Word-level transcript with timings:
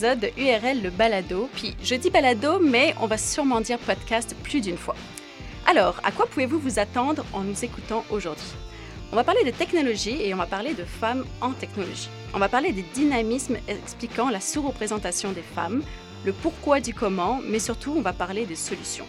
De 0.00 0.30
URL 0.36 0.82
le 0.82 0.90
balado. 0.90 1.48
Puis 1.54 1.74
je 1.82 1.94
dis 1.94 2.10
balado, 2.10 2.58
mais 2.58 2.94
on 3.00 3.06
va 3.06 3.16
sûrement 3.16 3.60
dire 3.60 3.78
podcast 3.78 4.34
plus 4.42 4.60
d'une 4.60 4.76
fois. 4.76 4.96
Alors, 5.66 6.00
à 6.04 6.12
quoi 6.12 6.26
pouvez-vous 6.26 6.58
vous 6.58 6.78
attendre 6.78 7.24
en 7.32 7.40
nous 7.40 7.64
écoutant 7.64 8.04
aujourd'hui? 8.10 8.44
On 9.10 9.16
va 9.16 9.24
parler 9.24 9.44
de 9.44 9.50
technologie 9.50 10.20
et 10.20 10.34
on 10.34 10.36
va 10.36 10.46
parler 10.46 10.74
de 10.74 10.84
femmes 10.84 11.24
en 11.40 11.52
technologie. 11.52 12.08
On 12.34 12.38
va 12.38 12.48
parler 12.48 12.72
des 12.72 12.84
dynamismes 12.94 13.56
expliquant 13.68 14.28
la 14.28 14.40
sous-représentation 14.40 15.32
des 15.32 15.42
femmes, 15.42 15.82
le 16.24 16.32
pourquoi 16.32 16.80
du 16.80 16.92
comment, 16.92 17.40
mais 17.44 17.58
surtout 17.58 17.94
on 17.96 18.02
va 18.02 18.12
parler 18.12 18.44
des 18.44 18.56
solutions. 18.56 19.06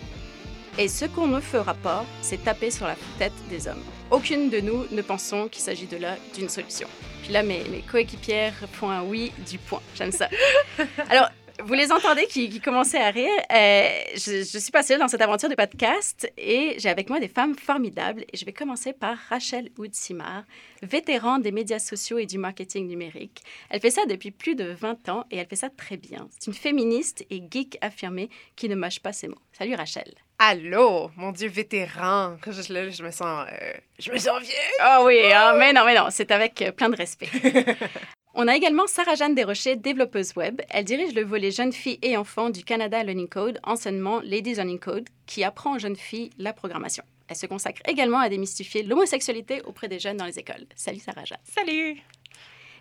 Et 0.77 0.88
ce 0.88 1.05
qu'on 1.05 1.27
ne 1.27 1.41
fera 1.41 1.73
pas, 1.73 2.05
c'est 2.21 2.43
taper 2.43 2.71
sur 2.71 2.88
la 2.88 2.95
tête 3.17 3.34
des 3.49 3.67
hommes. 3.67 3.84
Aucune 4.09 4.49
de 4.49 4.61
nous 4.61 4.85
ne 4.91 5.02
pensons 5.02 5.49
qu'il 5.49 5.61
s'agit 5.61 5.85
de 5.85 5.97
là 5.97 6.15
d'une 6.34 6.48
solution. 6.48 6.88
Puis 7.23 7.34
là, 7.34 7.43
mes, 7.43 7.65
mes 7.65 7.81
coéquipières 7.81 8.53
font 8.71 8.89
un 8.89 9.03
oui 9.03 9.34
du 9.49 9.57
point. 9.57 9.81
J'aime 9.95 10.13
ça. 10.13 10.29
Alors, 11.09 11.27
vous 11.67 11.73
les 11.73 11.91
entendez 11.91 12.26
qui, 12.27 12.49
qui 12.49 12.62
commençaient 12.62 13.02
à 13.02 13.09
rire. 13.09 13.27
Euh, 13.52 13.89
je, 14.13 14.38
je 14.49 14.57
suis 14.57 14.71
pas 14.71 14.84
seule 14.84 14.99
dans 14.99 15.09
cette 15.09 15.21
aventure 15.21 15.49
de 15.49 15.55
podcast 15.55 16.31
et 16.38 16.76
j'ai 16.77 16.88
avec 16.88 17.09
moi 17.09 17.20
des 17.20 17.27
femmes 17.27 17.55
formidables. 17.55 18.23
Et 18.31 18.38
je 18.38 18.45
vais 18.45 18.53
commencer 18.53 18.93
par 18.93 19.17
Rachel 19.30 19.70
Houd-Simard, 19.77 20.43
vétéran 20.82 21.40
des 21.40 21.51
médias 21.51 21.79
sociaux 21.79 22.20
et 22.20 22.26
du 22.26 22.38
marketing 22.38 22.88
numérique. 22.88 23.43
Elle 23.70 23.82
fait 23.82 23.91
ça 23.91 24.05
depuis 24.05 24.32
plus 24.32 24.55
de 24.55 24.63
20 24.63 25.10
ans 25.10 25.26
et 25.29 25.38
elle 25.38 25.48
fait 25.48 25.57
ça 25.57 25.70
très 25.70 25.98
bien. 25.98 26.29
C'est 26.32 26.48
une 26.48 26.54
féministe 26.54 27.26
et 27.29 27.43
geek 27.51 27.77
affirmée 27.82 28.29
qui 28.55 28.70
ne 28.70 28.76
mâche 28.76 29.01
pas 29.01 29.12
ses 29.12 29.27
mots. 29.27 29.35
Salut 29.51 29.76
Rachel. 29.76 30.13
Allô, 30.40 31.12
mon 31.18 31.34
Dieu, 31.34 31.49
vétéran. 31.49 32.38
Je, 32.45 32.71
là, 32.71 32.90
je 32.90 33.04
me 33.04 33.12
sens, 33.12 33.45
euh, 33.51 33.73
je 33.99 34.12
me 34.12 34.18
sens 34.18 34.40
vieille. 34.41 34.77
Ah 34.79 35.04
oui, 35.04 35.20
ah, 35.34 35.54
mais 35.57 35.73
non, 35.73 35.84
mais 35.84 35.95
non, 35.95 36.07
c'est 36.12 36.32
avec 36.32 36.62
euh, 36.62 36.71
plein 36.71 36.88
de 36.90 36.95
respect. 36.95 37.29
On 38.40 38.48
a 38.48 38.55
également 38.55 38.85
Sarah-Jeanne 38.85 39.34
Desrochers, 39.34 39.77
développeuse 39.77 40.35
web. 40.35 40.62
Elle 40.70 40.85
dirige 40.85 41.16
le 41.16 41.24
volet 41.24 41.49
jeunes 41.49 41.74
filles 41.74 41.98
et 42.04 42.18
enfants 42.18 42.52
du 42.52 42.63
Canada 42.63 43.02
Learning 43.04 43.27
Code, 43.27 43.60
anciennement 43.63 44.20
Ladies 44.20 44.54
Learning 44.54 44.77
Code, 44.77 45.10
qui 45.26 45.44
apprend 45.44 45.76
aux 45.76 45.79
jeunes 45.79 45.96
filles 45.96 46.29
la 46.38 46.54
programmation. 46.54 47.04
Elle 47.27 47.35
se 47.35 47.48
consacre 47.48 47.82
également 47.88 48.20
à 48.20 48.29
démystifier 48.29 48.84
l'homosexualité 48.84 49.63
auprès 49.63 49.88
des 49.88 49.98
jeunes 49.98 50.18
dans 50.18 50.27
les 50.27 50.38
écoles. 50.38 50.68
Salut 50.76 50.99
Sarah-Jeanne. 50.99 51.40
Salut. 51.46 51.98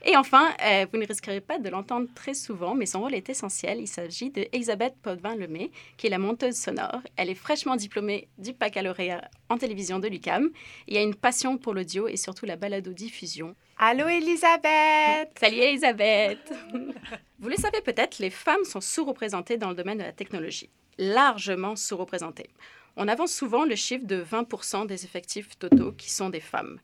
Et 0.08 0.16
enfin, 0.16 0.54
euh, 0.64 0.86
vous 0.92 1.00
ne 1.00 1.06
risquerez 1.06 1.40
pas 1.40 1.58
de 1.58 1.68
l'entendre 1.68 2.06
très 2.14 2.32
souvent, 2.32 2.76
mais 2.76 2.86
son 2.86 3.00
rôle 3.00 3.14
est 3.14 3.28
essentiel. 3.28 3.80
Il 3.80 3.88
s'agit 3.88 4.30
de 4.30 4.46
Elisabeth 4.52 4.94
Potvin-Lemay, 5.02 5.72
qui 5.96 6.06
est 6.06 6.10
la 6.10 6.18
monteuse 6.18 6.54
sonore. 6.54 7.00
Elle 7.16 7.28
est 7.28 7.34
fraîchement 7.34 7.74
diplômée 7.74 8.28
du 8.38 8.52
baccalauréat 8.52 9.28
en 9.48 9.58
télévision 9.58 9.98
de 9.98 10.06
l'UCAM 10.06 10.50
et 10.86 10.98
a 10.98 11.02
une 11.02 11.16
passion 11.16 11.58
pour 11.58 11.74
l'audio 11.74 12.06
et 12.06 12.16
surtout 12.16 12.46
la 12.46 12.54
balado-diffusion. 12.54 13.56
Allô, 13.78 14.06
Elisabeth. 14.06 15.36
Salut 15.40 15.58
Elisabeth. 15.58 16.52
vous 17.40 17.48
le 17.48 17.56
savez 17.56 17.80
peut-être, 17.80 18.20
les 18.20 18.30
femmes 18.30 18.64
sont 18.64 18.80
sous-représentées 18.80 19.56
dans 19.56 19.70
le 19.70 19.74
domaine 19.74 19.98
de 19.98 20.04
la 20.04 20.12
technologie, 20.12 20.70
largement 20.98 21.74
sous-représentées. 21.74 22.50
On 22.96 23.08
avance 23.08 23.32
souvent 23.32 23.64
le 23.64 23.74
chiffre 23.74 24.06
de 24.06 24.22
20% 24.22 24.86
des 24.86 25.04
effectifs 25.04 25.58
totaux 25.58 25.92
qui 25.92 26.10
sont 26.10 26.30
des 26.30 26.40
femmes. 26.40 26.78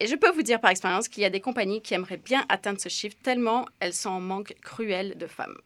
Et 0.00 0.06
je 0.06 0.16
peux 0.16 0.30
vous 0.30 0.42
dire 0.42 0.60
par 0.60 0.70
expérience 0.70 1.08
qu'il 1.08 1.22
y 1.22 1.26
a 1.26 1.30
des 1.30 1.40
compagnies 1.40 1.82
qui 1.82 1.94
aimeraient 1.94 2.16
bien 2.16 2.44
atteindre 2.48 2.80
ce 2.80 2.88
chiffre 2.88 3.16
tellement 3.22 3.66
elles 3.80 3.94
sont 3.94 4.10
en 4.10 4.20
manque 4.20 4.54
cruel 4.60 5.16
de 5.16 5.26
femmes. 5.26 5.56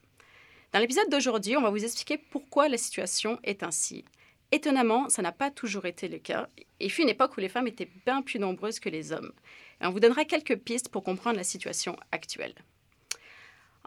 Dans 0.73 0.81
l'épisode 0.81 1.09
d'aujourd'hui, 1.09 1.57
on 1.57 1.63
va 1.63 1.71
vous 1.71 1.85
expliquer 1.85 2.19
pourquoi 2.19 2.69
la 2.69 2.77
situation 2.77 3.39
est 3.43 3.63
ainsi. 3.63 4.05
Étonnamment, 4.53 5.09
ça 5.09 5.23
n'a 5.23 5.33
pas 5.33 5.51
toujours 5.51 5.87
été 5.87 6.09
le 6.09 6.19
cas. 6.19 6.49
Il 6.81 6.91
fut 6.91 7.03
une 7.03 7.09
époque 7.09 7.37
où 7.37 7.41
les 7.41 7.49
femmes 7.49 7.67
étaient 7.67 7.91
bien 8.07 8.23
plus 8.23 8.39
nombreuses 8.39 8.81
que 8.81 8.89
les 8.89 9.13
hommes. 9.13 9.33
Et 9.81 9.87
on 9.87 9.91
vous 9.91 10.01
donnera 10.01 10.25
quelques 10.25 10.57
pistes 10.57 10.91
pour 10.91 11.05
comprendre 11.05 11.37
la 11.37 11.45
situation 11.45 11.97
actuelle. 12.13 12.55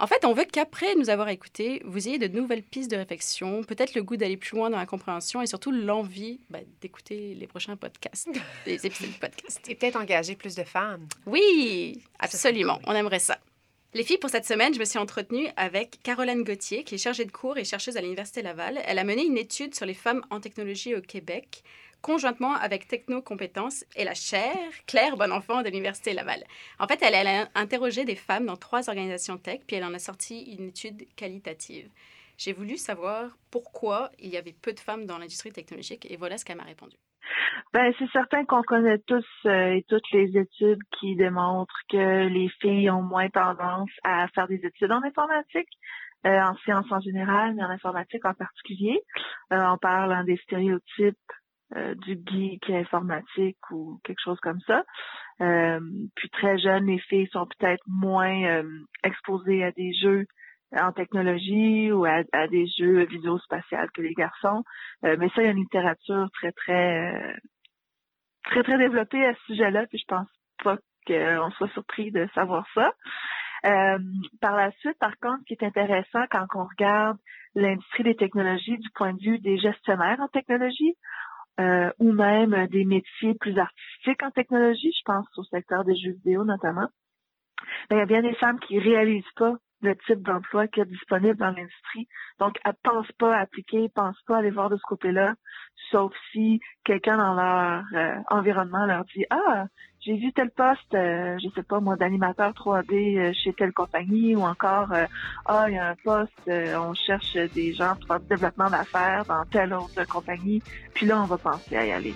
En 0.01 0.07
fait, 0.07 0.25
on 0.25 0.33
veut 0.33 0.45
qu'après 0.45 0.95
nous 0.95 1.11
avoir 1.11 1.29
écoutés, 1.29 1.79
vous 1.85 2.07
ayez 2.07 2.17
de 2.17 2.27
nouvelles 2.27 2.63
pistes 2.63 2.89
de 2.89 2.95
réflexion, 2.95 3.63
peut-être 3.63 3.93
le 3.93 4.01
goût 4.01 4.17
d'aller 4.17 4.35
plus 4.35 4.57
loin 4.57 4.71
dans 4.71 4.79
la 4.79 4.87
compréhension 4.87 5.43
et 5.43 5.45
surtout 5.45 5.71
l'envie 5.71 6.39
bah, 6.49 6.57
d'écouter 6.81 7.35
les 7.35 7.45
prochains 7.45 7.75
podcasts, 7.75 8.27
les 8.65 8.83
épisodes 8.83 9.11
de 9.13 9.19
podcast. 9.19 9.59
Et 9.69 9.75
peut-être 9.75 9.97
engager 9.97 10.35
plus 10.35 10.55
de 10.55 10.63
femmes. 10.63 11.05
Oui, 11.27 12.01
absolument, 12.17 12.79
on 12.87 12.93
aimerait 12.93 13.19
ça. 13.19 13.37
Les 13.93 14.03
filles, 14.03 14.17
pour 14.17 14.31
cette 14.31 14.47
semaine, 14.47 14.73
je 14.73 14.79
me 14.79 14.85
suis 14.85 14.97
entretenue 14.97 15.49
avec 15.55 16.01
Caroline 16.01 16.43
Gauthier, 16.43 16.83
qui 16.83 16.95
est 16.95 16.97
chargée 16.97 17.25
de 17.25 17.31
cours 17.31 17.59
et 17.59 17.63
chercheuse 17.63 17.95
à 17.95 18.01
l'Université 18.01 18.41
Laval. 18.41 18.79
Elle 18.85 18.97
a 18.97 19.03
mené 19.03 19.23
une 19.23 19.37
étude 19.37 19.75
sur 19.75 19.85
les 19.85 19.93
femmes 19.93 20.23
en 20.31 20.39
technologie 20.39 20.95
au 20.95 21.01
Québec, 21.01 21.63
conjointement 22.01 22.53
avec 22.53 22.87
Technocompétences 22.87 23.85
et 23.95 24.03
la 24.03 24.13
chaire 24.13 24.55
Claire 24.87 25.17
Bonenfant 25.17 25.61
de 25.61 25.69
l'Université 25.69 26.13
Laval. 26.13 26.43
En 26.79 26.87
fait, 26.87 27.01
elle, 27.01 27.15
elle 27.15 27.27
a 27.27 27.47
interrogé 27.55 28.05
des 28.05 28.15
femmes 28.15 28.45
dans 28.45 28.57
trois 28.57 28.89
organisations 28.89 29.37
tech, 29.37 29.61
puis 29.67 29.75
elle 29.75 29.83
en 29.83 29.93
a 29.93 29.99
sorti 29.99 30.55
une 30.55 30.69
étude 30.69 31.05
qualitative. 31.15 31.89
J'ai 32.37 32.53
voulu 32.53 32.77
savoir 32.77 33.37
pourquoi 33.51 34.09
il 34.19 34.29
y 34.29 34.37
avait 34.37 34.55
peu 34.59 34.73
de 34.73 34.79
femmes 34.79 35.05
dans 35.05 35.17
l'industrie 35.17 35.51
technologique, 35.51 36.09
et 36.09 36.17
voilà 36.17 36.37
ce 36.37 36.45
qu'elle 36.45 36.57
m'a 36.57 36.63
répondu. 36.63 36.97
Ben, 37.73 37.93
c'est 37.97 38.09
certain 38.11 38.45
qu'on 38.45 38.63
connaît 38.63 38.99
tous 38.99 39.25
euh, 39.45 39.73
et 39.73 39.85
toutes 39.87 40.09
les 40.11 40.37
études 40.37 40.83
qui 40.99 41.15
démontrent 41.15 41.79
que 41.89 42.27
les 42.27 42.49
filles 42.59 42.89
ont 42.89 43.01
moins 43.03 43.29
tendance 43.29 43.91
à 44.03 44.27
faire 44.29 44.47
des 44.47 44.59
études 44.65 44.91
en 44.91 45.03
informatique, 45.03 45.69
euh, 46.25 46.39
en 46.41 46.55
sciences 46.57 46.91
en 46.91 46.99
général, 46.99 47.53
mais 47.55 47.63
en 47.63 47.69
informatique 47.69 48.25
en 48.25 48.33
particulier. 48.33 48.99
Euh, 49.53 49.63
on 49.65 49.77
parle 49.77 50.11
hein, 50.11 50.23
des 50.23 50.37
stéréotypes 50.37 51.17
euh, 51.77 51.95
du 51.95 52.19
geek 52.25 52.69
informatique 52.69 53.57
ou 53.71 54.01
quelque 54.03 54.19
chose 54.21 54.39
comme 54.41 54.59
ça. 54.67 54.83
Euh, 55.39 55.79
puis 56.15 56.29
très 56.29 56.57
jeunes, 56.57 56.85
les 56.87 56.99
filles 56.99 57.29
sont 57.31 57.45
peut-être 57.45 57.83
moins 57.87 58.43
euh, 58.43 58.63
exposées 59.03 59.63
à 59.63 59.71
des 59.71 59.93
jeux 59.93 60.25
en 60.77 60.91
technologie 60.91 61.89
ou 61.93 62.03
à, 62.03 62.23
des 62.49 62.67
jeux 62.77 63.05
vidéo-spatial 63.05 63.89
que 63.93 64.01
les 64.01 64.13
garçons. 64.13 64.63
mais 65.03 65.29
ça, 65.29 65.41
il 65.41 65.45
y 65.45 65.47
a 65.47 65.51
une 65.51 65.57
littérature 65.57 66.29
très, 66.33 66.51
très, 66.53 67.37
très, 68.45 68.63
très 68.63 68.77
développée 68.77 69.25
à 69.25 69.33
ce 69.33 69.43
sujet-là, 69.47 69.85
puis 69.87 69.97
je 69.97 70.05
pense 70.07 70.29
pas 70.63 70.77
qu'on 71.07 71.51
soit 71.51 71.73
surpris 71.73 72.11
de 72.11 72.25
savoir 72.33 72.65
ça. 72.73 72.91
par 74.39 74.55
la 74.55 74.71
suite, 74.79 74.97
par 74.99 75.17
contre, 75.21 75.39
ce 75.41 75.45
qui 75.45 75.53
est 75.53 75.65
intéressant 75.65 76.23
quand 76.29 76.45
on 76.55 76.63
regarde 76.63 77.17
l'industrie 77.53 78.03
des 78.03 78.15
technologies 78.15 78.77
du 78.77 78.89
point 78.95 79.13
de 79.13 79.21
vue 79.21 79.39
des 79.39 79.57
gestionnaires 79.57 80.21
en 80.21 80.29
technologie, 80.29 80.95
euh, 81.59 81.91
ou 81.99 82.11
même 82.11 82.67
des 82.67 82.85
métiers 82.85 83.35
plus 83.39 83.57
artistiques 83.57 84.23
en 84.23 84.31
technologie, 84.31 84.91
je 84.97 85.03
pense 85.05 85.27
au 85.37 85.43
secteur 85.43 85.83
des 85.83 85.95
jeux 85.95 86.13
vidéo 86.13 86.43
notamment. 86.43 86.87
Mais 87.89 87.97
il 87.97 87.99
y 87.99 88.03
a 88.03 88.05
bien 88.05 88.21
des 88.21 88.35
femmes 88.35 88.59
qui 88.59 88.79
réalisent 88.79 89.23
pas 89.35 89.55
le 89.81 89.95
type 90.05 90.21
d'emploi 90.21 90.67
qui 90.67 90.79
est 90.79 90.85
disponible 90.85 91.37
dans 91.37 91.49
l'industrie. 91.49 92.07
Donc, 92.39 92.57
elles 92.63 92.75
pensent 92.83 93.11
pas 93.13 93.35
à 93.35 93.41
appliquer, 93.41 93.89
pensent 93.89 94.21
pas 94.27 94.35
à 94.35 94.39
aller 94.39 94.51
voir 94.51 94.69
de 94.69 94.77
ce 94.77 94.83
côté-là, 94.87 95.33
sauf 95.89 96.13
si 96.31 96.59
quelqu'un 96.83 97.17
dans 97.17 97.33
leur 97.33 97.83
euh, 97.93 98.21
environnement 98.29 98.85
leur 98.85 99.03
dit 99.05 99.25
Ah, 99.29 99.65
j'ai 100.03 100.15
vu 100.15 100.33
tel 100.33 100.49
poste, 100.49 100.93
euh, 100.95 101.37
je 101.43 101.47
sais 101.53 101.61
pas 101.61 101.79
moi, 101.79 101.95
d'animateur 101.95 102.53
3D 102.53 103.17
euh, 103.17 103.33
chez 103.33 103.53
telle 103.53 103.71
compagnie, 103.71 104.35
ou 104.35 104.41
encore 104.41 104.91
euh, 104.93 105.05
Ah, 105.45 105.65
il 105.67 105.75
y 105.75 105.77
a 105.77 105.89
un 105.89 105.95
poste, 105.95 106.31
euh, 106.47 106.75
on 106.77 106.95
cherche 106.95 107.35
des 107.53 107.73
gens 107.73 107.95
pour 107.95 108.07
faire 108.07 108.19
du 108.19 108.27
développement 108.27 108.69
d'affaires 108.69 109.25
dans 109.25 109.45
telle 109.45 109.73
autre 109.73 110.03
compagnie, 110.07 110.61
puis 110.95 111.05
là, 111.05 111.21
on 111.21 111.25
va 111.25 111.37
penser 111.37 111.77
à 111.77 111.85
y 111.85 111.91
aller. 111.91 112.15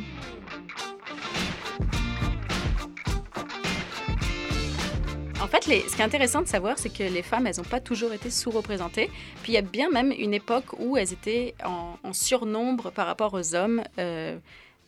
En 5.39 5.47
fait, 5.47 5.63
ce 5.63 5.95
qui 5.95 6.01
est 6.01 6.03
intéressant 6.03 6.41
de 6.41 6.47
savoir, 6.47 6.79
c'est 6.79 6.89
que 6.89 7.03
les 7.03 7.21
femmes, 7.21 7.45
elles 7.45 7.57
n'ont 7.57 7.63
pas 7.69 7.79
toujours 7.79 8.13
été 8.13 8.31
sous-représentées. 8.31 9.11
Puis 9.43 9.51
il 9.51 9.55
y 9.55 9.59
a 9.59 9.61
bien 9.61 9.91
même 9.91 10.11
une 10.11 10.33
époque 10.33 10.73
où 10.79 10.97
elles 10.97 11.13
étaient 11.13 11.53
en, 11.63 11.99
en 12.01 12.13
surnombre 12.13 12.91
par 12.91 13.05
rapport 13.05 13.35
aux 13.35 13.53
hommes 13.53 13.83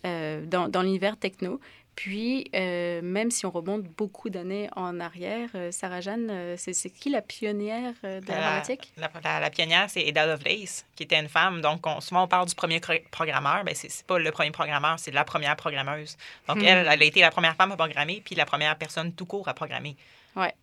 dans, 0.04 0.68
dans 0.70 0.82
l'univers 0.82 1.16
techno. 1.18 1.60
Puis, 1.98 2.48
euh, 2.54 3.02
même 3.02 3.32
si 3.32 3.48
on 3.48 3.50
remonte 3.50 3.82
beaucoup 3.84 4.30
d'années 4.30 4.70
en 4.76 5.00
arrière, 5.00 5.50
euh, 5.56 5.72
Sarah-Jeanne, 5.72 6.28
euh, 6.30 6.56
c'est 6.56 6.92
qui 6.92 7.10
la 7.10 7.24
pionnière 7.24 7.94
de 8.04 8.22
La, 8.28 8.36
l'informatique? 8.36 8.94
la, 8.98 9.10
la- 9.24 9.40
la 9.40 9.50
pionnière, 9.50 9.90
c'est 9.90 10.08
Ada 10.08 10.28
Lovelace, 10.28 10.86
qui 10.96 11.04
était 11.04 11.20
une 11.20 11.28
femme. 11.28 11.60
Donc, 11.62 11.88
on- 11.88 12.00
souvent, 12.00 12.24
on 12.26 12.28
parle 12.28 12.48
du 12.48 12.54
premier 12.54 12.80
programmeur. 13.10 13.64
mais 13.66 13.74
c'est 13.74 13.90
c'est 13.90 14.06
pas 14.06 14.20
le 14.20 14.32
premier 14.32 14.52
programmeur, 14.52 15.00
c'est 15.00 15.10
la 15.12 15.24
première 15.24 15.56
programmeuse. 15.56 16.18
Donc, 16.48 16.58
Hmm. 16.58 16.66
elle, 16.66 16.88
elle 16.88 17.02
a 17.02 17.06
été 17.06 17.20
la 17.20 17.32
première 17.32 17.56
femme 17.56 17.72
à 17.72 17.76
programmer, 17.76 18.22
puis 18.24 18.36
la 18.36 18.46
première 18.46 18.78
personne 18.78 19.12
tout 19.14 19.26
court 19.26 19.48
à 19.48 19.56
programmer. 19.56 19.98
Ouais. 20.36 20.54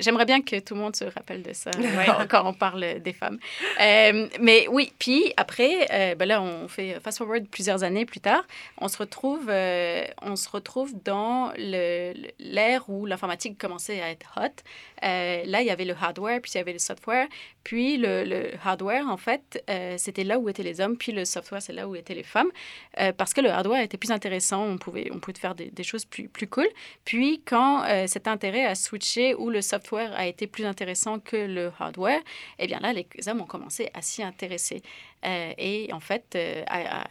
J'aimerais 0.00 0.24
bien 0.24 0.42
que 0.42 0.58
tout 0.58 0.74
le 0.74 0.80
monde 0.80 0.96
se 0.96 1.04
rappelle 1.04 1.42
de 1.42 1.52
ça 1.52 1.70
Ouais. 1.78 2.06
quand, 2.28 2.44
on 2.44 2.52
parle 2.52 3.00
des 3.00 3.12
femmes. 3.12 3.38
Euh, 3.80 4.28
mais 4.40 4.66
oui, 4.68 4.92
puis 4.98 5.32
après, 5.36 5.86
euh, 5.92 6.14
ben 6.16 6.26
là, 6.26 6.42
on 6.42 6.66
fait 6.66 6.98
fast-forward 7.00 7.46
plusieurs 7.48 7.84
années 7.84 8.04
plus 8.04 8.20
tard, 8.20 8.42
on 8.78 8.88
se 8.88 8.98
retrouve, 8.98 9.46
euh, 9.48 10.04
on 10.22 10.34
se 10.36 10.48
retrouve 10.48 10.94
dans 11.04 11.52
l'ère 11.56 12.88
où 12.88 13.06
l'informatique 13.06 13.58
commençait 13.58 14.00
à 14.00 14.10
être 14.10 14.32
hot. 14.36 14.62
Là, 15.02 15.60
il 15.60 15.66
y 15.66 15.70
avait 15.70 15.84
le 15.84 15.94
hardware, 15.94 16.40
puis 16.40 16.50
il 16.54 16.58
y 16.58 16.60
avait 16.60 16.72
le 16.72 16.78
software. 16.78 17.28
Puis 17.62 17.96
le, 17.96 18.24
le 18.24 18.50
hardware, 18.64 19.06
en 19.08 19.16
fait, 19.16 19.62
c'était 19.98 20.24
là 20.24 20.38
où 20.38 20.48
étaient 20.48 20.62
les 20.62 20.80
hommes, 20.80 20.96
puis 20.96 21.12
le 21.12 21.24
software, 21.24 21.62
c'est 21.62 21.72
là 21.72 21.86
où 21.88 21.94
étaient 21.94 22.14
les 22.14 22.22
femmes. 22.24 22.50
Parce 23.16 23.32
que 23.34 23.40
le 23.40 23.50
hardware 23.50 23.82
était 23.82 23.98
plus 23.98 24.10
intéressant, 24.10 24.64
on 24.64 24.78
pouvait, 24.78 25.10
on 25.12 25.18
pouvait 25.20 25.38
faire 25.38 25.54
des, 25.54 25.70
des 25.70 25.82
choses 25.84 26.04
plus, 26.04 26.28
plus 26.28 26.48
cool. 26.48 26.68
Puis 27.04 27.42
quand 27.44 27.84
cet 28.06 28.26
intérêt 28.26 28.66
a 28.66 28.74
switché, 28.74 29.34
où 29.34 29.50
le 29.50 29.59
software 29.60 30.12
a 30.14 30.26
été 30.26 30.46
plus 30.46 30.64
intéressant 30.64 31.18
que 31.18 31.36
le 31.36 31.72
hardware, 31.78 32.20
eh 32.58 32.66
bien 32.66 32.80
là, 32.80 32.92
les 32.92 33.06
hommes 33.28 33.40
ont 33.40 33.46
commencé 33.46 33.90
à 33.94 34.02
s'y 34.02 34.22
intéresser. 34.22 34.82
Euh, 35.24 35.52
et 35.58 35.92
en 35.92 36.00
fait, 36.00 36.34
euh, 36.34 36.62
à, 36.66 37.06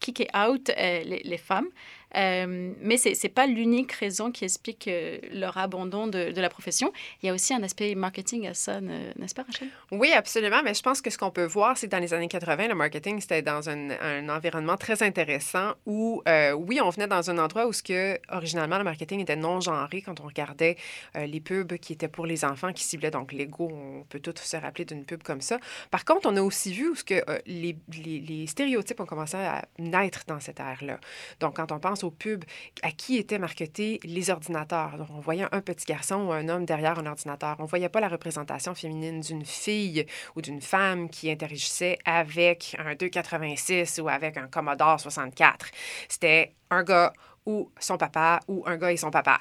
kicker 0.00 0.28
out 0.34 0.70
euh, 0.70 1.02
les 1.04 1.38
femmes. 1.38 1.68
Euh, 2.16 2.72
mais 2.80 2.96
ce 2.96 3.08
n'est 3.10 3.28
pas 3.32 3.46
l'unique 3.46 3.92
raison 3.92 4.30
qui 4.30 4.44
explique 4.44 4.86
euh, 4.88 5.18
leur 5.32 5.56
abandon 5.58 6.06
de, 6.06 6.30
de 6.30 6.40
la 6.40 6.48
profession. 6.48 6.92
Il 7.22 7.26
y 7.26 7.30
a 7.30 7.34
aussi 7.34 7.52
un 7.52 7.62
aspect 7.62 7.94
marketing 7.94 8.46
à 8.46 8.54
ça, 8.54 8.80
ne- 8.80 9.12
n'est-ce 9.18 9.34
pas, 9.34 9.42
Rachel? 9.42 9.68
Oui, 9.90 10.12
absolument. 10.12 10.62
Mais 10.64 10.72
je 10.74 10.82
pense 10.82 11.00
que 11.02 11.10
ce 11.10 11.18
qu'on 11.18 11.30
peut 11.30 11.44
voir, 11.44 11.76
c'est 11.76 11.86
que 11.88 11.92
dans 11.92 11.98
les 11.98 12.14
années 12.14 12.28
80, 12.28 12.68
le 12.68 12.74
marketing, 12.74 13.20
c'était 13.20 13.42
dans 13.42 13.68
un, 13.68 13.90
un 13.90 14.28
environnement 14.28 14.76
très 14.76 15.02
intéressant 15.02 15.72
où, 15.84 16.22
euh, 16.28 16.52
oui, 16.52 16.80
on 16.80 16.90
venait 16.90 17.08
dans 17.08 17.28
un 17.30 17.38
endroit 17.38 17.66
où, 17.66 17.72
ce 17.72 17.82
que, 17.82 18.18
originalement, 18.30 18.78
le 18.78 18.84
marketing 18.84 19.20
était 19.20 19.36
non-genré 19.36 20.00
quand 20.02 20.20
on 20.20 20.24
regardait 20.26 20.76
les 21.14 21.40
pubs 21.40 21.76
qui 21.78 21.92
étaient 21.92 22.08
pour 22.08 22.26
les 22.26 22.44
enfants, 22.44 22.72
qui 22.72 22.84
ciblaient 22.84 23.10
donc 23.10 23.32
Lego. 23.32 23.68
On 23.72 24.04
peut 24.08 24.20
tous 24.20 24.34
se 24.42 24.56
rappeler 24.56 24.84
d'une 24.84 25.04
pub 25.04 25.22
comme 25.22 25.40
ça. 25.40 25.58
Par 25.90 26.04
contre, 26.04 26.28
on 26.30 26.36
a 26.36 26.42
aussi 26.42 26.72
vu 26.72 26.90
où 26.90 26.94
ce 26.94 27.04
que, 27.04 27.22
les, 27.46 27.76
les- 27.92 28.20
les 28.20 28.46
stéréotypes 28.46 29.00
ont 29.00 29.06
commencé 29.06 29.36
à 29.36 29.64
naître 29.78 30.22
dans 30.26 30.40
cette 30.40 30.60
ère-là. 30.60 30.98
Donc, 31.40 31.56
quand 31.56 31.72
on 31.72 31.78
pense 31.80 31.95
aux 32.04 32.10
pubs, 32.10 32.44
à 32.82 32.90
qui 32.90 33.16
étaient 33.18 33.38
marketés 33.38 34.00
les 34.04 34.30
ordinateurs? 34.30 34.96
Donc, 34.98 35.08
on 35.14 35.20
voyait 35.20 35.46
un 35.52 35.60
petit 35.60 35.84
garçon 35.86 36.16
ou 36.26 36.32
un 36.32 36.48
homme 36.48 36.64
derrière 36.64 36.98
un 36.98 37.06
ordinateur. 37.06 37.56
On 37.58 37.64
voyait 37.64 37.88
pas 37.88 38.00
la 38.00 38.08
représentation 38.08 38.74
féminine 38.74 39.20
d'une 39.20 39.44
fille 39.44 40.06
ou 40.34 40.42
d'une 40.42 40.60
femme 40.60 41.08
qui 41.08 41.30
interagissait 41.30 41.98
avec 42.04 42.76
un 42.78 42.94
286 42.94 44.00
ou 44.02 44.08
avec 44.08 44.36
un 44.36 44.46
Commodore 44.48 45.00
64. 45.00 45.66
C'était 46.08 46.52
un 46.70 46.82
gars 46.82 47.12
ou 47.48 47.70
son 47.78 47.96
papa 47.96 48.40
ou 48.48 48.64
un 48.66 48.76
gars 48.76 48.90
et 48.90 48.96
son 48.96 49.12
papa. 49.12 49.38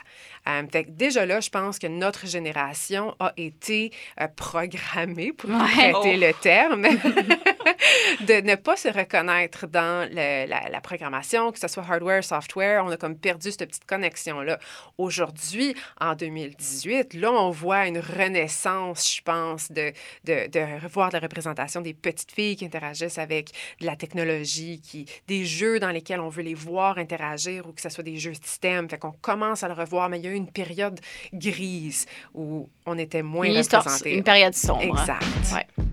Euh, 0.47 0.61
fait 0.71 0.83
que 0.83 0.91
déjà 0.91 1.25
là, 1.25 1.39
je 1.39 1.49
pense 1.49 1.79
que 1.79 1.87
notre 1.87 2.27
génération 2.27 3.15
a 3.19 3.33
été 3.35 3.91
euh, 4.21 4.27
programmée, 4.35 5.33
pour 5.33 5.49
Ouais. 5.49 5.57
prêter 5.91 6.13
Oh. 6.15 6.19
le 6.19 6.33
terme, 6.33 6.85
de 8.27 8.41
ne 8.41 8.55
pas 8.55 8.75
se 8.75 8.87
reconnaître 8.87 9.67
dans 9.67 10.07
le- 10.09 10.47
la, 10.47 10.69
la 10.69 10.81
programmation, 10.81 11.51
que 11.51 11.59
ce 11.59 11.67
soit 11.67 11.83
hardware, 11.89 12.23
software. 12.23 12.83
On 12.85 12.89
a 12.89 12.97
comme 12.97 13.17
perdu 13.17 13.51
cette 13.51 13.67
petite 13.67 13.85
connexion-là. 13.85 14.59
Aujourd'hui, 14.97 15.75
en 15.99 16.15
2018, 16.15 17.13
là, 17.15 17.31
on 17.31 17.49
voit 17.51 17.87
une 17.87 17.99
renaissance, 17.99 19.15
je 19.15 19.21
pense, 19.21 19.71
de, 19.71 19.91
de, 20.23 20.47
de 20.49 20.83
revoir 20.83 21.09
la 21.11 21.19
représentation 21.19 21.81
des 21.81 21.93
petites 21.93 22.31
filles 22.31 22.55
qui 22.55 22.65
interagissent 22.65 23.17
avec 23.17 23.51
de 23.81 23.85
la 23.85 23.95
technologie, 23.95 24.81
qui, 24.81 25.05
des 25.27 25.45
jeux 25.45 25.79
dans 25.79 25.89
lesquels 25.91 26.19
on 26.19 26.29
veut 26.29 26.43
les 26.43 26.53
voir 26.53 26.97
interagir 26.97 27.67
ou 27.67 27.71
que 27.73 27.81
ce 27.81 27.89
soit 27.89 28.03
des 28.03 28.17
jeux 28.17 28.33
système. 28.33 28.89
Fait 28.89 28.97
qu'on 28.97 29.11
commence 29.11 29.63
à 29.63 29.67
le 29.67 29.73
revoir, 29.73 30.09
mais 30.09 30.19
il 30.19 30.25
y 30.25 30.27
a 30.27 30.31
eu 30.31 30.35
une 30.35 30.51
période 30.51 30.99
grise 31.33 32.05
où 32.33 32.69
on 32.85 32.97
était 32.97 33.21
moins 33.23 33.45
Une, 33.47 33.57
représenté. 33.57 34.15
une 34.15 34.23
période 34.23 34.53
sombre. 34.53 34.99
Exact. 34.99 35.23
Ouais. 35.53 35.85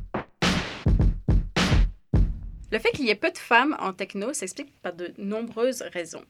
Le 2.72 2.78
fait 2.78 2.90
qu'il 2.92 3.04
y 3.04 3.10
ait 3.10 3.14
peu 3.14 3.30
de 3.30 3.36
femmes 3.38 3.76
en 3.78 3.92
techno 3.92 4.32
s'explique 4.32 4.72
par 4.82 4.94
de 4.94 5.12
nombreuses 5.18 5.82
raisons. 5.92 6.24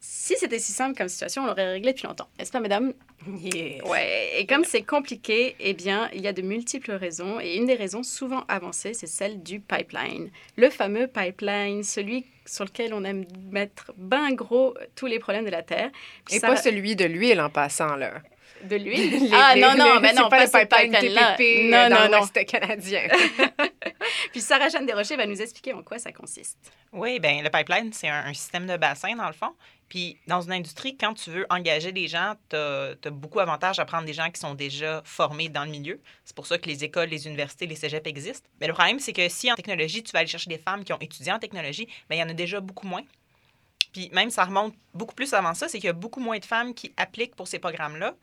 Si 0.00 0.34
c'était 0.36 0.58
si 0.58 0.72
simple 0.72 0.98
comme 0.98 1.08
situation, 1.08 1.42
on 1.44 1.46
l'aurait 1.46 1.70
réglé 1.70 1.92
depuis 1.92 2.06
longtemps. 2.06 2.28
N'est-ce 2.38 2.50
pas, 2.52 2.60
mesdames? 2.60 2.92
Yeah. 3.40 3.82
Ouais. 3.86 4.32
Et 4.38 4.44
comme 4.44 4.64
c'est 4.64 4.82
compliqué, 4.82 5.54
eh 5.60 5.72
bien, 5.72 6.10
il 6.12 6.20
y 6.20 6.26
a 6.26 6.32
de 6.34 6.42
multiples 6.42 6.92
raisons. 6.92 7.40
Et 7.40 7.54
une 7.56 7.64
des 7.66 7.74
raisons 7.76 8.02
souvent 8.02 8.44
avancées, 8.48 8.92
c'est 8.92 9.06
celle 9.06 9.42
du 9.42 9.60
pipeline. 9.60 10.30
Le 10.56 10.68
fameux 10.68 11.06
pipeline, 11.06 11.82
celui 11.84 12.26
sur 12.44 12.64
lequel 12.66 12.92
on 12.92 13.02
aime 13.04 13.24
mettre 13.50 13.92
ben 13.96 14.32
gros 14.34 14.74
tous 14.94 15.06
les 15.06 15.18
problèmes 15.20 15.46
de 15.46 15.50
la 15.50 15.62
Terre. 15.62 15.90
Puis 16.26 16.36
Et 16.36 16.38
ça- 16.40 16.48
pas 16.48 16.56
celui 16.56 16.96
de 16.96 17.06
l'huile 17.06 17.40
en 17.40 17.48
passant, 17.48 17.96
là. 17.96 18.20
De 18.64 18.76
l'huile? 18.76 19.10
Les- 19.20 19.30
ah 19.32 19.54
les- 19.54 19.60
non, 19.60 19.76
non, 19.76 20.00
mais 20.00 20.08
c'est 20.08 20.14
non, 20.14 20.28
pas, 20.28 20.46
pas 20.48 20.62
le 20.62 20.66
pipeline 20.68 20.92
pipeline-là. 20.92 21.34
TPP 21.36 21.70
Non, 21.70 21.76
euh, 21.76 21.88
dans 21.88 21.96
non, 22.04 22.10
non. 22.10 22.18
l'Ouest 22.18 22.44
canadien. 22.46 23.02
Puis 24.32 24.40
Sarah 24.40 24.68
Jeanne 24.68 24.86
Desrochers 24.86 25.16
va 25.16 25.26
nous 25.26 25.40
expliquer 25.40 25.72
en 25.72 25.82
quoi 25.82 25.98
ça 25.98 26.12
consiste. 26.12 26.58
Oui, 26.92 27.18
bien, 27.20 27.42
le 27.42 27.50
pipeline, 27.50 27.92
c'est 27.92 28.08
un, 28.08 28.26
un 28.26 28.34
système 28.34 28.66
de 28.66 28.76
bassin, 28.76 29.14
dans 29.16 29.26
le 29.26 29.32
fond. 29.32 29.52
Puis, 29.88 30.18
dans 30.26 30.40
une 30.40 30.52
industrie, 30.52 30.96
quand 30.96 31.14
tu 31.14 31.30
veux 31.30 31.46
engager 31.50 31.92
des 31.92 32.08
gens, 32.08 32.34
tu 32.48 32.56
as, 32.56 32.96
beaucoup 33.10 33.38
d'avantages 33.38 33.78
à 33.78 33.84
prendre 33.84 34.04
des 34.06 34.12
gens 34.12 34.30
qui 34.30 34.40
sont 34.40 34.54
déjà 34.54 35.02
formés 35.04 35.48
dans 35.48 35.64
le 35.64 35.70
milieu. 35.70 36.00
C'est 36.24 36.34
pour 36.34 36.46
ça 36.46 36.58
que 36.58 36.68
les 36.68 36.84
écoles, 36.84 37.08
les 37.10 37.26
universités, 37.26 37.66
les 37.66 37.76
cégeps 37.76 38.06
existent. 38.06 38.48
Mais 38.60 38.66
le 38.66 38.72
problème, 38.72 38.98
c'est 38.98 39.12
que 39.12 39.28
si 39.28 39.52
en 39.52 39.54
technologie, 39.54 40.02
tu 40.02 40.12
vas 40.12 40.20
aller 40.20 40.28
chercher 40.28 40.50
des 40.50 40.58
femmes 40.58 40.84
qui 40.84 40.92
ont 40.92 40.98
étudié 41.00 41.32
en 41.32 41.38
technologie, 41.38 41.86
bien, 42.08 42.18
il 42.18 42.20
y 42.20 42.22
en 42.22 42.28
a 42.28 42.34
déjà 42.34 42.60
beaucoup 42.60 42.86
moins. 42.86 43.02
Puis, 43.94 44.10
même, 44.12 44.28
ça 44.28 44.44
remonte 44.44 44.74
beaucoup 44.92 45.14
plus 45.14 45.32
avant 45.32 45.54
ça, 45.54 45.68
c'est 45.68 45.78
qu'il 45.78 45.86
y 45.86 45.90
a 45.90 45.94
beaucoup 45.94 46.20
moins 46.20 46.38
de 46.38 46.44
femmes 46.44 46.74
qui 46.74 46.92
appliquent 46.98 47.34
pour 47.36 47.48
ces 47.48 47.58
programmes-là. 47.58 48.14